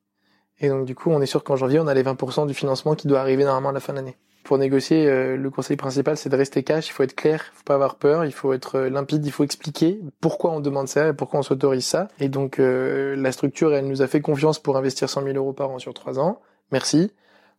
Et 0.61 0.69
donc, 0.69 0.87
du 0.87 0.95
coup, 0.95 1.11
on 1.11 1.21
est 1.21 1.27
sûr 1.27 1.45
qu'en 1.45 1.57
janvier, 1.57 1.81
on 1.81 1.87
a 1.87 1.95
les 1.95 2.03
20% 2.03 2.47
du 2.47 2.55
financement 2.55 2.95
qui 2.95 3.09
doit 3.09 3.21
arriver 3.21 3.45
normalement 3.45 3.71
à 3.71 3.73
la 3.73 3.81
fin 3.81 3.93
de 3.93 3.99
l'année 3.99 4.17
pour 4.45 4.59
négocier, 4.59 5.07
euh, 5.09 5.37
le 5.37 5.51
conseil 5.51 5.77
principal, 5.77 6.19
c'est 6.19 6.29
de 6.29 6.37
rester 6.37 6.63
cash. 6.63 6.89
Il 6.89 6.93
faut 6.93 7.03
être 7.03 7.17
clair, 7.17 7.51
il 7.53 7.57
faut 7.57 7.65
pas 7.65 7.75
avoir 7.75 7.97
peur, 7.97 8.27
il 8.27 8.33
faut 8.33 8.53
être 8.53 8.77
euh, 8.77 8.91
limpide, 8.91 9.25
il 9.25 9.33
faut 9.33 9.43
expliquer 9.43 10.01
pourquoi 10.21 10.53
on 10.53 10.61
demande 10.61 10.87
ça 10.87 11.09
et 11.09 11.13
pourquoi 11.15 11.41
on 11.41 11.43
s'autorise 11.43 11.87
ça. 11.87 12.09
Et 12.21 12.29
donc, 12.29 12.59
euh, 12.59 13.17
la 13.17 13.33
structure, 13.33 13.75
elle 13.75 13.89
nous 13.89 14.03
a 14.03 14.07
fait 14.07 14.21
confiance 14.21 14.59
pour 14.59 14.77
investir 14.77 15.09
100 15.09 15.25
000 15.25 15.37
euros 15.37 15.55
par 15.55 15.71
an 15.71 15.79
sur 15.79 15.95
trois 15.95 16.19
ans. 16.21 16.41
Merci. 16.73 17.11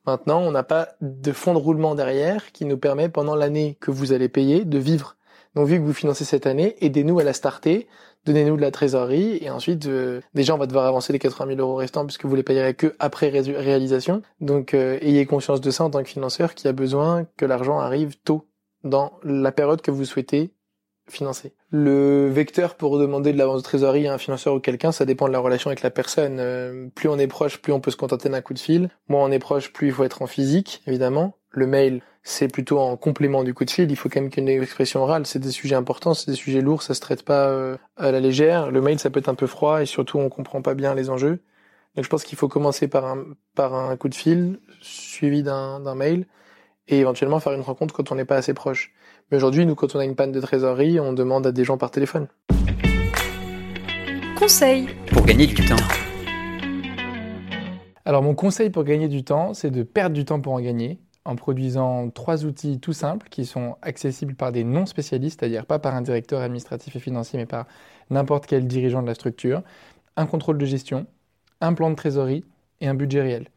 Maintenant, 0.06 0.40
on 0.42 0.52
n'a 0.52 0.62
pas 0.62 0.90
de 1.02 1.32
fonds 1.32 1.56
de 1.56 1.60
roulement 1.60 1.96
derrière 1.96 2.52
qui 2.52 2.66
nous 2.66 2.78
permet, 2.78 3.10
pendant 3.10 3.36
l'année 3.36 3.78
que 3.82 3.90
vous 3.90 4.14
allez 4.14 4.30
payer, 4.30 4.64
de 4.64 4.78
vivre. 4.78 5.18
Donc, 5.56 5.68
vu 5.68 5.80
que 5.80 5.84
vous 5.84 5.94
financez 5.94 6.24
cette 6.24 6.46
année, 6.46 6.76
aidez-nous 6.82 7.18
à 7.18 7.24
la 7.24 7.34
starter 7.34 7.88
donnez-nous 8.26 8.58
de 8.58 8.62
la 8.62 8.72
trésorerie 8.72 9.38
et 9.42 9.50
ensuite 9.50 9.86
euh, 9.88 10.22
déjà 10.34 10.56
on 10.56 10.58
va 10.58 10.68
devoir 10.68 10.86
avancer 10.86 11.14
les 11.14 11.20
80 11.20 11.56
000 11.56 11.60
euros 11.60 11.76
restants 11.76 12.06
puisque 12.06 12.26
vous 12.26 12.36
les 12.36 12.44
payerez 12.44 12.74
que 12.74 12.96
après 13.00 13.30
réalisation. 13.30 14.22
Donc 14.42 14.74
euh, 14.74 14.98
ayez 15.02 15.26
conscience 15.26 15.62
de 15.62 15.72
ça 15.72 15.84
en 15.84 15.90
tant 15.90 16.04
que 16.04 16.10
financeur 16.10 16.56
qui 16.56 16.68
a 16.68 16.74
besoin 16.74 17.26
que 17.38 17.46
l'argent 17.46 17.80
arrive 17.80 18.16
tôt 18.24 18.48
dans 18.84 19.14
la 19.24 19.52
période 19.52 19.82
que 19.82 19.92
vous 19.92 20.06
souhaitez 20.06 20.52
financer. 21.08 21.54
Le 21.70 22.30
vecteur 22.30 22.76
pour 22.76 22.98
demander 22.98 23.32
de 23.32 23.38
l'avance 23.38 23.62
de 23.62 23.64
trésorerie 23.64 24.08
à 24.08 24.14
un 24.14 24.18
financeur 24.18 24.56
ou 24.56 24.60
quelqu'un, 24.60 24.92
ça 24.92 25.06
dépend 25.06 25.28
de 25.28 25.34
la 25.34 25.40
relation 25.40 25.70
avec 25.70 25.82
la 25.82 25.92
personne. 25.92 26.38
Euh, 26.40 26.88
plus 26.96 27.10
on 27.10 27.20
est 27.20 27.28
proche, 27.28 27.62
plus 27.62 27.74
on 27.74 27.80
peut 27.80 27.92
se 27.92 27.98
contenter 27.98 28.30
d'un 28.30 28.42
coup 28.42 28.54
de 28.54 28.60
fil. 28.60 28.90
Moins 29.08 29.24
on 29.24 29.32
est 29.32 29.40
proche, 29.40 29.72
plus 29.72 29.88
il 29.88 29.94
faut 29.94 30.04
être 30.04 30.22
en 30.22 30.28
physique, 30.28 30.82
évidemment. 30.88 31.38
Le 31.52 31.68
mail, 31.68 32.02
c'est 32.28 32.48
plutôt 32.48 32.80
en 32.80 32.98
complément 32.98 33.44
du 33.44 33.54
coup 33.54 33.66
de 33.66 33.70
fil. 33.70 33.90
Il 33.90 33.96
faut 33.96 34.10
quand 34.10 34.20
même 34.20 34.32
qu'une 34.32 34.50
expression 34.50 35.04
orale. 35.04 35.28
C'est 35.28 35.38
des 35.38 35.52
sujets 35.52 35.76
importants, 35.76 36.16
c'est 36.16 36.32
des 36.32 36.36
sujets 36.36 36.62
lourds, 36.62 36.82
ça 36.82 36.96
se 36.96 37.00
traite 37.00 37.24
pas 37.24 37.50
euh, 37.50 37.78
à 37.98 38.12
la 38.12 38.20
légère. 38.20 38.72
Le 38.72 38.82
mail, 38.82 38.98
ça 38.98 39.12
peut 39.12 39.20
être 39.20 39.30
un 39.30 39.36
peu 39.36 39.46
froid 39.46 39.84
et 39.84 39.86
surtout 39.86 40.18
on 40.18 40.28
comprend 40.28 40.64
pas 40.64 40.74
bien 40.74 40.96
les 40.96 41.12
enjeux. 41.12 41.40
Donc 41.96 42.04
je 42.04 42.10
pense 42.10 42.24
qu'il 42.24 42.36
faut 42.38 42.48
commencer 42.48 42.88
par 42.88 43.06
un 43.06 43.24
par 43.54 43.76
un 43.76 43.96
coup 43.96 44.10
de 44.10 44.16
fil 44.16 44.60
suivi 44.82 45.44
d'un 45.44 45.80
d'un 45.80 45.94
mail 45.94 46.26
et 46.88 47.00
éventuellement 47.00 47.40
faire 47.40 47.54
une 47.54 47.62
rencontre 47.62 47.94
quand 47.94 48.12
on 48.12 48.16
n'est 48.16 48.26
pas 48.26 48.38
assez 48.38 48.56
proche. 48.56 48.92
Mais 49.30 49.38
aujourd'hui, 49.38 49.66
nous, 49.68 49.76
quand 49.76 49.96
on 49.96 50.00
a 50.00 50.06
une 50.06 50.16
panne 50.16 50.32
de 50.32 50.42
trésorerie, 50.42 51.00
on 51.00 51.14
demande 51.14 51.46
à 51.46 51.52
des 51.52 51.64
gens 51.64 51.78
par 51.78 51.92
téléphone. 51.92 52.28
Conseil 54.36 54.90
pour 55.12 55.26
gagner 55.26 55.46
du 55.46 55.56
temps. 55.64 55.76
Alors 58.04 58.24
mon 58.24 58.34
conseil 58.34 58.72
pour 58.72 58.84
gagner 58.84 59.08
du 59.08 59.24
temps, 59.24 59.54
c'est 59.54 59.70
de 59.70 59.84
perdre 59.84 60.16
du 60.16 60.26
temps 60.26 60.42
pour 60.42 60.54
en 60.54 60.60
gagner 60.60 61.00
en 61.26 61.36
produisant 61.36 62.10
trois 62.12 62.46
outils 62.46 62.80
tout 62.80 62.94
simples 62.94 63.28
qui 63.30 63.46
sont 63.46 63.76
accessibles 63.82 64.36
par 64.36 64.52
des 64.52 64.64
non-spécialistes, 64.64 65.40
c'est-à-dire 65.40 65.66
pas 65.66 65.80
par 65.80 65.96
un 65.96 66.02
directeur 66.02 66.42
administratif 66.42 66.96
et 66.96 67.00
financier, 67.00 67.38
mais 67.40 67.48
par 67.48 67.66
n'importe 68.12 68.46
quel 68.46 68.68
dirigeant 68.68 69.02
de 69.02 69.08
la 69.08 69.16
structure, 69.16 69.64
un 70.16 70.28
contrôle 70.28 70.60
de 70.60 70.66
gestion, 70.66 71.08
un 71.62 71.74
plan 71.74 71.90
de 71.90 71.96
trésorerie 71.96 72.46
et 72.80 72.88
un 72.88 72.94
budget 72.94 73.22
réel. 73.22 73.48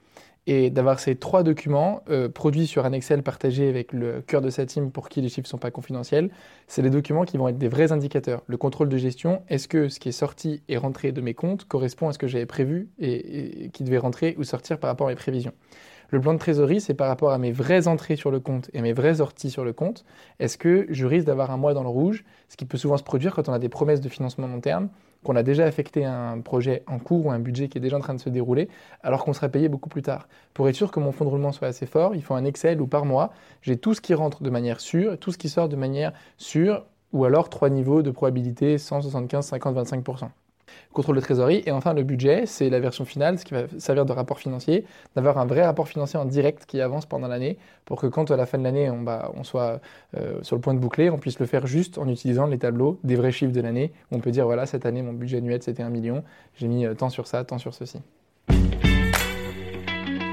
Et 0.46 0.70
d'avoir 0.70 0.98
ces 0.98 1.14
trois 1.14 1.42
documents 1.42 2.00
euh, 2.08 2.30
produits 2.30 2.66
sur 2.66 2.86
un 2.86 2.92
Excel 2.92 3.22
partagé 3.22 3.68
avec 3.68 3.92
le 3.92 4.22
cœur 4.22 4.40
de 4.40 4.48
sa 4.48 4.64
team 4.64 4.90
pour 4.90 5.10
qui 5.10 5.20
les 5.20 5.28
chiffres 5.28 5.46
ne 5.46 5.50
sont 5.50 5.58
pas 5.58 5.70
confidentiels, 5.70 6.30
c'est 6.68 6.80
les 6.80 6.88
documents 6.88 7.26
qui 7.26 7.36
vont 7.36 7.48
être 7.48 7.58
des 7.58 7.68
vrais 7.68 7.92
indicateurs. 7.92 8.42
Le 8.46 8.56
contrôle 8.56 8.88
de 8.88 8.96
gestion, 8.96 9.42
est-ce 9.50 9.68
que 9.68 9.90
ce 9.90 10.00
qui 10.00 10.08
est 10.08 10.12
sorti 10.12 10.62
et 10.68 10.78
rentré 10.78 11.12
de 11.12 11.20
mes 11.20 11.34
comptes 11.34 11.66
correspond 11.66 12.08
à 12.08 12.14
ce 12.14 12.18
que 12.18 12.26
j'avais 12.26 12.46
prévu 12.46 12.88
et, 12.98 13.64
et 13.64 13.68
qui 13.68 13.84
devait 13.84 13.98
rentrer 13.98 14.36
ou 14.38 14.44
sortir 14.44 14.78
par 14.78 14.88
rapport 14.88 15.08
à 15.08 15.10
mes 15.10 15.16
prévisions 15.16 15.52
le 16.10 16.20
plan 16.20 16.32
de 16.32 16.38
trésorerie, 16.38 16.80
c'est 16.80 16.94
par 16.94 17.08
rapport 17.08 17.32
à 17.32 17.38
mes 17.38 17.52
vraies 17.52 17.86
entrées 17.86 18.16
sur 18.16 18.30
le 18.30 18.40
compte 18.40 18.70
et 18.72 18.80
mes 18.80 18.92
vraies 18.94 19.16
sorties 19.16 19.50
sur 19.50 19.64
le 19.64 19.72
compte. 19.74 20.04
Est-ce 20.38 20.56
que 20.56 20.86
je 20.88 21.06
risque 21.06 21.26
d'avoir 21.26 21.50
un 21.50 21.58
mois 21.58 21.74
dans 21.74 21.82
le 21.82 21.88
rouge, 21.90 22.24
ce 22.48 22.56
qui 22.56 22.64
peut 22.64 22.78
souvent 22.78 22.96
se 22.96 23.02
produire 23.02 23.34
quand 23.34 23.48
on 23.48 23.52
a 23.52 23.58
des 23.58 23.68
promesses 23.68 24.00
de 24.00 24.08
financement 24.08 24.46
long 24.46 24.60
terme, 24.60 24.88
qu'on 25.22 25.36
a 25.36 25.42
déjà 25.42 25.64
affecté 25.64 26.04
un 26.04 26.40
projet 26.40 26.82
en 26.86 26.98
cours 26.98 27.26
ou 27.26 27.30
un 27.30 27.38
budget 27.38 27.68
qui 27.68 27.76
est 27.76 27.80
déjà 27.80 27.96
en 27.96 28.00
train 28.00 28.14
de 28.14 28.20
se 28.20 28.30
dérouler, 28.30 28.68
alors 29.02 29.24
qu'on 29.24 29.32
sera 29.32 29.48
payé 29.48 29.68
beaucoup 29.68 29.88
plus 29.88 30.02
tard. 30.02 30.28
Pour 30.54 30.68
être 30.68 30.76
sûr 30.76 30.90
que 30.90 31.00
mon 31.00 31.12
fonds 31.12 31.24
de 31.24 31.30
roulement 31.30 31.52
soit 31.52 31.68
assez 31.68 31.86
fort, 31.86 32.14
il 32.14 32.22
faut 32.22 32.34
un 32.34 32.44
Excel 32.44 32.80
où 32.80 32.86
par 32.86 33.04
mois, 33.04 33.32
j'ai 33.60 33.76
tout 33.76 33.92
ce 33.92 34.00
qui 34.00 34.14
rentre 34.14 34.42
de 34.42 34.50
manière 34.50 34.80
sûre 34.80 35.18
tout 35.18 35.32
ce 35.32 35.38
qui 35.38 35.48
sort 35.48 35.68
de 35.68 35.76
manière 35.76 36.12
sûre, 36.38 36.86
ou 37.12 37.24
alors 37.24 37.50
trois 37.50 37.68
niveaux 37.68 38.02
de 38.02 38.10
probabilité 38.10 38.78
175, 38.78 39.44
50, 39.44 39.76
25% 39.76 40.28
contrôle 40.92 41.16
de 41.16 41.20
trésorerie. 41.20 41.62
Et 41.66 41.72
enfin, 41.72 41.94
le 41.94 42.02
budget, 42.02 42.46
c'est 42.46 42.70
la 42.70 42.80
version 42.80 43.04
finale, 43.04 43.38
ce 43.38 43.44
qui 43.44 43.54
va 43.54 43.62
servir 43.78 44.04
de 44.04 44.12
rapport 44.12 44.38
financier, 44.38 44.84
d'avoir 45.16 45.38
un 45.38 45.46
vrai 45.46 45.64
rapport 45.64 45.88
financier 45.88 46.18
en 46.18 46.24
direct 46.24 46.66
qui 46.66 46.80
avance 46.80 47.06
pendant 47.06 47.28
l'année 47.28 47.58
pour 47.84 48.00
que 48.00 48.06
quand 48.06 48.30
à 48.30 48.36
la 48.36 48.46
fin 48.46 48.58
de 48.58 48.64
l'année, 48.64 48.90
on, 48.90 49.00
bah, 49.00 49.32
on 49.34 49.44
soit 49.44 49.80
euh, 50.16 50.38
sur 50.42 50.56
le 50.56 50.60
point 50.60 50.74
de 50.74 50.78
boucler, 50.78 51.10
on 51.10 51.18
puisse 51.18 51.38
le 51.38 51.46
faire 51.46 51.66
juste 51.66 51.98
en 51.98 52.06
utilisant 52.08 52.46
les 52.46 52.58
tableaux 52.58 52.98
des 53.02 53.16
vrais 53.16 53.32
chiffres 53.32 53.52
de 53.52 53.60
l'année. 53.60 53.92
On 54.10 54.20
peut 54.20 54.30
dire, 54.30 54.44
voilà, 54.44 54.66
cette 54.66 54.84
année, 54.84 55.02
mon 55.02 55.12
budget 55.12 55.38
annuel, 55.38 55.62
c'était 55.62 55.82
un 55.82 55.90
million, 55.90 56.22
j'ai 56.56 56.68
mis 56.68 56.84
euh, 56.84 56.94
tant 56.94 57.08
sur 57.08 57.26
ça, 57.26 57.44
tant 57.44 57.58
sur 57.58 57.74
ceci. 57.74 58.00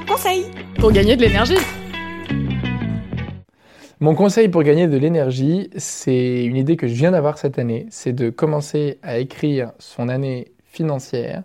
Conseil 0.07 0.45
pour 0.79 0.91
gagner 0.91 1.15
de 1.15 1.21
l'énergie. 1.21 1.84
Mon 4.05 4.13
conseil 4.13 4.49
pour 4.49 4.61
gagner 4.61 4.87
de 4.87 4.97
l'énergie, 4.97 5.71
c'est 5.77 6.45
une 6.45 6.57
idée 6.57 6.77
que 6.77 6.85
je 6.85 6.93
viens 6.93 7.09
d'avoir 7.09 7.39
cette 7.39 7.57
année, 7.57 7.87
c'est 7.89 8.13
de 8.13 8.29
commencer 8.29 8.99
à 9.01 9.17
écrire 9.17 9.71
son 9.79 10.09
année 10.09 10.51
financière 10.63 11.41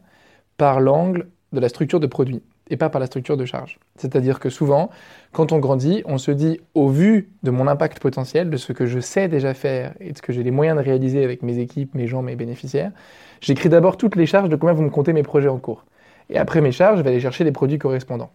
par 0.59 0.79
l'angle 0.79 1.29
de 1.55 1.61
la 1.61 1.71
structure 1.71 2.01
de 2.01 2.07
produit 2.07 2.43
et 2.69 2.77
pas 2.77 2.91
par 2.91 3.01
la 3.01 3.07
structure 3.07 3.39
de 3.39 3.47
charge. 3.47 3.79
C'est-à-dire 3.97 4.39
que 4.39 4.51
souvent, 4.51 4.91
quand 5.33 5.53
on 5.53 5.59
grandit, 5.59 6.03
on 6.05 6.19
se 6.19 6.31
dit, 6.33 6.61
au 6.75 6.91
vu 6.91 7.31
de 7.45 7.51
mon 7.51 7.67
impact 7.67 7.99
potentiel, 7.99 8.51
de 8.51 8.59
ce 8.59 8.75
que 8.75 8.85
je 8.85 9.01
sais 9.01 9.27
déjà 9.29 9.55
faire 9.55 9.95
et 9.99 10.13
de 10.13 10.19
ce 10.19 10.21
que 10.21 10.35
j'ai 10.35 10.43
les 10.43 10.51
moyens 10.51 10.77
de 10.77 10.85
réaliser 10.85 11.25
avec 11.25 11.43
mes 11.43 11.57
équipes, 11.61 11.95
mes 11.95 12.09
gens, 12.09 12.21
mes 12.21 12.37
bénéficiaires, 12.37 12.93
j'écris 13.41 13.71
d'abord 13.71 13.97
toutes 13.97 14.17
les 14.17 14.27
charges 14.27 14.51
de 14.51 14.57
combien 14.57 14.75
vous 14.75 14.83
me 14.83 14.91
comptez 14.91 15.15
mes 15.15 15.23
projets 15.23 15.49
en 15.49 15.57
cours. 15.57 15.87
Et 16.29 16.37
après 16.37 16.61
mes 16.61 16.73
charges, 16.73 16.99
je 16.99 17.03
vais 17.05 17.09
aller 17.09 17.21
chercher 17.21 17.43
les 17.43 17.53
produits 17.53 17.79
correspondants. 17.79 18.33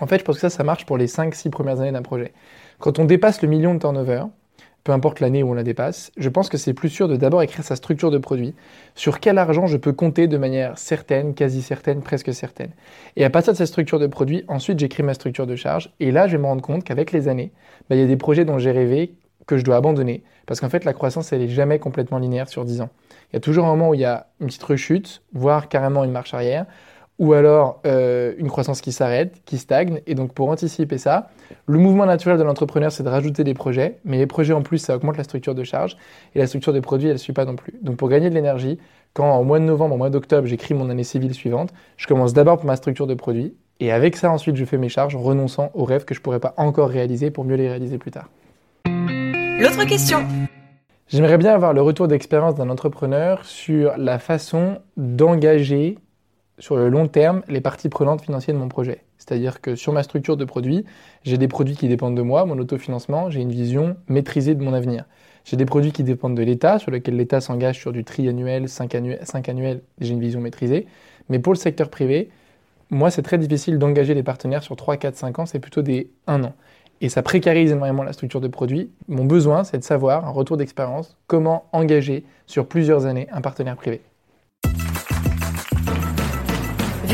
En 0.00 0.06
fait, 0.06 0.18
je 0.18 0.24
pense 0.24 0.36
que 0.36 0.40
ça, 0.40 0.50
ça 0.50 0.64
marche 0.64 0.86
pour 0.86 0.98
les 0.98 1.06
5-6 1.06 1.50
premières 1.50 1.80
années 1.80 1.92
d'un 1.92 2.02
projet. 2.02 2.32
Quand 2.78 2.98
on 2.98 3.04
dépasse 3.04 3.42
le 3.42 3.48
million 3.48 3.74
de 3.74 3.78
turnover, 3.78 4.24
peu 4.84 4.92
importe 4.92 5.20
l'année 5.20 5.42
où 5.42 5.50
on 5.50 5.54
la 5.54 5.62
dépasse, 5.62 6.12
je 6.16 6.28
pense 6.28 6.50
que 6.50 6.58
c'est 6.58 6.74
plus 6.74 6.90
sûr 6.90 7.08
de 7.08 7.16
d'abord 7.16 7.42
écrire 7.42 7.64
sa 7.64 7.74
structure 7.74 8.10
de 8.10 8.18
produit, 8.18 8.54
sur 8.94 9.18
quel 9.18 9.38
argent 9.38 9.66
je 9.66 9.78
peux 9.78 9.94
compter 9.94 10.28
de 10.28 10.36
manière 10.36 10.76
certaine, 10.76 11.34
quasi 11.34 11.62
certaine, 11.62 12.02
presque 12.02 12.34
certaine. 12.34 12.70
Et 13.16 13.24
à 13.24 13.30
partir 13.30 13.54
de 13.54 13.58
cette 13.58 13.68
structure 13.68 13.98
de 13.98 14.06
produit, 14.06 14.44
ensuite 14.46 14.78
j'écris 14.78 15.02
ma 15.02 15.14
structure 15.14 15.46
de 15.46 15.56
charge, 15.56 15.90
et 16.00 16.10
là 16.10 16.26
je 16.26 16.32
vais 16.32 16.42
me 16.42 16.46
rendre 16.46 16.60
compte 16.60 16.84
qu'avec 16.84 17.12
les 17.12 17.28
années, 17.28 17.50
bah, 17.88 17.96
il 17.96 18.00
y 18.00 18.04
a 18.04 18.06
des 18.06 18.18
projets 18.18 18.44
dont 18.44 18.58
j'ai 18.58 18.72
rêvé 18.72 19.14
que 19.46 19.56
je 19.56 19.64
dois 19.64 19.76
abandonner, 19.76 20.22
parce 20.44 20.60
qu'en 20.60 20.68
fait 20.68 20.84
la 20.84 20.92
croissance 20.92 21.32
elle 21.32 21.40
est 21.40 21.48
jamais 21.48 21.78
complètement 21.78 22.18
linéaire 22.18 22.50
sur 22.50 22.66
10 22.66 22.82
ans. 22.82 22.90
Il 23.32 23.36
y 23.36 23.38
a 23.38 23.40
toujours 23.40 23.64
un 23.64 23.70
moment 23.70 23.88
où 23.88 23.94
il 23.94 24.00
y 24.00 24.04
a 24.04 24.26
une 24.40 24.48
petite 24.48 24.62
rechute, 24.64 25.22
voire 25.32 25.70
carrément 25.70 26.04
une 26.04 26.12
marche 26.12 26.34
arrière, 26.34 26.66
ou 27.18 27.32
alors 27.32 27.80
euh, 27.86 28.34
une 28.38 28.48
croissance 28.48 28.80
qui 28.80 28.92
s'arrête, 28.92 29.40
qui 29.44 29.58
stagne. 29.58 30.00
Et 30.06 30.14
donc 30.14 30.32
pour 30.32 30.50
anticiper 30.50 30.98
ça, 30.98 31.30
le 31.66 31.78
mouvement 31.78 32.06
naturel 32.06 32.38
de 32.38 32.42
l'entrepreneur, 32.42 32.90
c'est 32.90 33.02
de 33.02 33.08
rajouter 33.08 33.44
des 33.44 33.54
projets, 33.54 33.98
mais 34.04 34.18
les 34.18 34.26
projets 34.26 34.52
en 34.52 34.62
plus, 34.62 34.78
ça 34.78 34.96
augmente 34.96 35.16
la 35.16 35.24
structure 35.24 35.54
de 35.54 35.64
charge, 35.64 35.96
et 36.34 36.38
la 36.38 36.46
structure 36.46 36.72
des 36.72 36.80
produits, 36.80 37.08
elle 37.08 37.14
ne 37.14 37.18
suit 37.18 37.32
pas 37.32 37.44
non 37.44 37.56
plus. 37.56 37.74
Donc 37.82 37.96
pour 37.96 38.08
gagner 38.08 38.30
de 38.30 38.34
l'énergie, 38.34 38.78
quand 39.12 39.38
au 39.38 39.44
mois 39.44 39.60
de 39.60 39.64
novembre, 39.64 39.94
au 39.94 39.98
mois 39.98 40.10
d'octobre, 40.10 40.46
j'écris 40.46 40.74
mon 40.74 40.90
année 40.90 41.04
civile 41.04 41.34
suivante, 41.34 41.72
je 41.96 42.06
commence 42.06 42.32
d'abord 42.32 42.56
par 42.56 42.66
ma 42.66 42.76
structure 42.76 43.06
de 43.06 43.14
produits, 43.14 43.54
et 43.80 43.92
avec 43.92 44.16
ça, 44.16 44.30
ensuite, 44.30 44.56
je 44.56 44.64
fais 44.64 44.78
mes 44.78 44.88
charges, 44.88 45.16
renonçant 45.16 45.70
aux 45.74 45.84
rêves 45.84 46.04
que 46.04 46.14
je 46.14 46.20
ne 46.20 46.22
pourrais 46.22 46.40
pas 46.40 46.54
encore 46.56 46.88
réaliser 46.88 47.30
pour 47.30 47.44
mieux 47.44 47.56
les 47.56 47.68
réaliser 47.68 47.98
plus 47.98 48.12
tard. 48.12 48.28
L'autre 48.86 49.84
question 49.84 50.20
J'aimerais 51.08 51.38
bien 51.38 51.52
avoir 51.52 51.74
le 51.74 51.82
retour 51.82 52.08
d'expérience 52.08 52.54
d'un 52.54 52.70
entrepreneur 52.70 53.44
sur 53.44 53.96
la 53.98 54.18
façon 54.18 54.78
d'engager 54.96 55.98
sur 56.58 56.76
le 56.76 56.88
long 56.88 57.08
terme 57.08 57.42
les 57.48 57.60
parties 57.60 57.88
prenantes 57.88 58.22
financières 58.22 58.54
de 58.54 58.60
mon 58.60 58.68
projet. 58.68 59.04
C'est-à-dire 59.18 59.60
que 59.60 59.74
sur 59.74 59.92
ma 59.92 60.02
structure 60.02 60.36
de 60.36 60.44
produits, 60.44 60.84
j'ai 61.22 61.38
des 61.38 61.48
produits 61.48 61.76
qui 61.76 61.88
dépendent 61.88 62.16
de 62.16 62.22
moi, 62.22 62.44
mon 62.44 62.58
autofinancement, 62.58 63.30
j'ai 63.30 63.40
une 63.40 63.52
vision 63.52 63.96
maîtrisée 64.08 64.54
de 64.54 64.62
mon 64.62 64.74
avenir. 64.74 65.04
J'ai 65.44 65.56
des 65.56 65.66
produits 65.66 65.92
qui 65.92 66.02
dépendent 66.02 66.36
de 66.36 66.42
l'État, 66.42 66.78
sur 66.78 66.90
lesquels 66.90 67.16
l'État 67.16 67.40
s'engage 67.40 67.78
sur 67.78 67.92
du 67.92 68.04
triannuel, 68.04 68.68
5 68.68 68.94
annuel, 68.94 69.18
5 69.22 69.48
annuels, 69.48 69.82
j'ai 70.00 70.12
une 70.12 70.20
vision 70.20 70.40
maîtrisée. 70.40 70.86
Mais 71.28 71.38
pour 71.38 71.52
le 71.52 71.58
secteur 71.58 71.90
privé, 71.90 72.30
moi, 72.90 73.10
c'est 73.10 73.22
très 73.22 73.38
difficile 73.38 73.78
d'engager 73.78 74.14
les 74.14 74.22
partenaires 74.22 74.62
sur 74.62 74.76
3, 74.76 74.96
4, 74.96 75.16
5 75.16 75.38
ans, 75.38 75.46
c'est 75.46 75.58
plutôt 75.58 75.82
des 75.82 76.10
1 76.26 76.44
an. 76.44 76.54
Et 77.00 77.08
ça 77.08 77.22
précarise 77.22 77.72
énormément 77.72 78.02
la 78.02 78.12
structure 78.12 78.40
de 78.40 78.48
produit. 78.48 78.90
Mon 79.08 79.24
besoin, 79.24 79.64
c'est 79.64 79.78
de 79.78 79.84
savoir, 79.84 80.26
un 80.26 80.30
retour 80.30 80.56
d'expérience, 80.56 81.16
comment 81.26 81.66
engager 81.72 82.24
sur 82.46 82.66
plusieurs 82.66 83.04
années 83.04 83.26
un 83.32 83.40
partenaire 83.40 83.76
privé. 83.76 84.00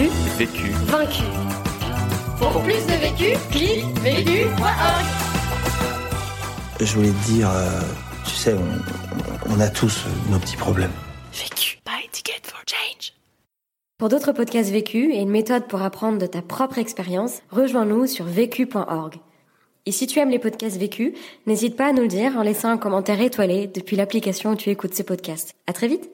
Vu, 0.01 0.09
Vécu. 0.39 0.71
vaincu. 0.87 1.23
Pour 2.39 2.63
plus 2.63 2.87
de 2.87 2.93
vécu, 3.03 3.39
clique 3.51 3.85
vécu.org. 3.99 5.05
Je 6.81 6.95
voulais 6.95 7.11
te 7.11 7.27
dire, 7.31 7.51
euh, 7.51 7.81
tu 8.25 8.31
sais, 8.35 8.55
on, 8.55 9.53
on 9.55 9.61
a 9.61 9.69
tous 9.69 10.07
nos 10.31 10.39
petits 10.39 10.57
problèmes. 10.57 10.91
Vécu. 11.35 11.79
Buy 11.85 12.09
ticket 12.13 12.41
for 12.45 12.63
change. 12.67 13.13
Pour 13.99 14.09
d'autres 14.09 14.33
podcasts 14.33 14.71
vécus 14.71 15.15
et 15.15 15.19
une 15.21 15.29
méthode 15.29 15.69
pour 15.69 15.83
apprendre 15.83 16.17
de 16.17 16.25
ta 16.27 16.41
propre 16.41 16.79
expérience, 16.79 17.43
rejoins-nous 17.51 18.07
sur 18.07 18.25
vécu.org. 18.25 19.17
Et 19.85 19.93
si 19.93 20.07
tu 20.07 20.19
aimes 20.19 20.31
les 20.31 20.39
podcasts 20.39 20.79
vécus, 20.79 21.13
n'hésite 21.47 21.77
pas 21.77 21.89
à 21.89 21.93
nous 21.93 22.03
le 22.03 22.09
dire 22.09 22.39
en 22.39 22.43
laissant 22.43 22.71
un 22.71 22.79
commentaire 22.79 23.21
étoilé 23.21 23.67
depuis 23.67 23.97
l'application 23.97 24.53
où 24.53 24.57
tu 24.57 24.71
écoutes 24.71 24.95
ces 24.95 25.05
podcasts. 25.05 25.53
À 25.67 25.75
très 25.75 25.89
vite! 25.89 26.09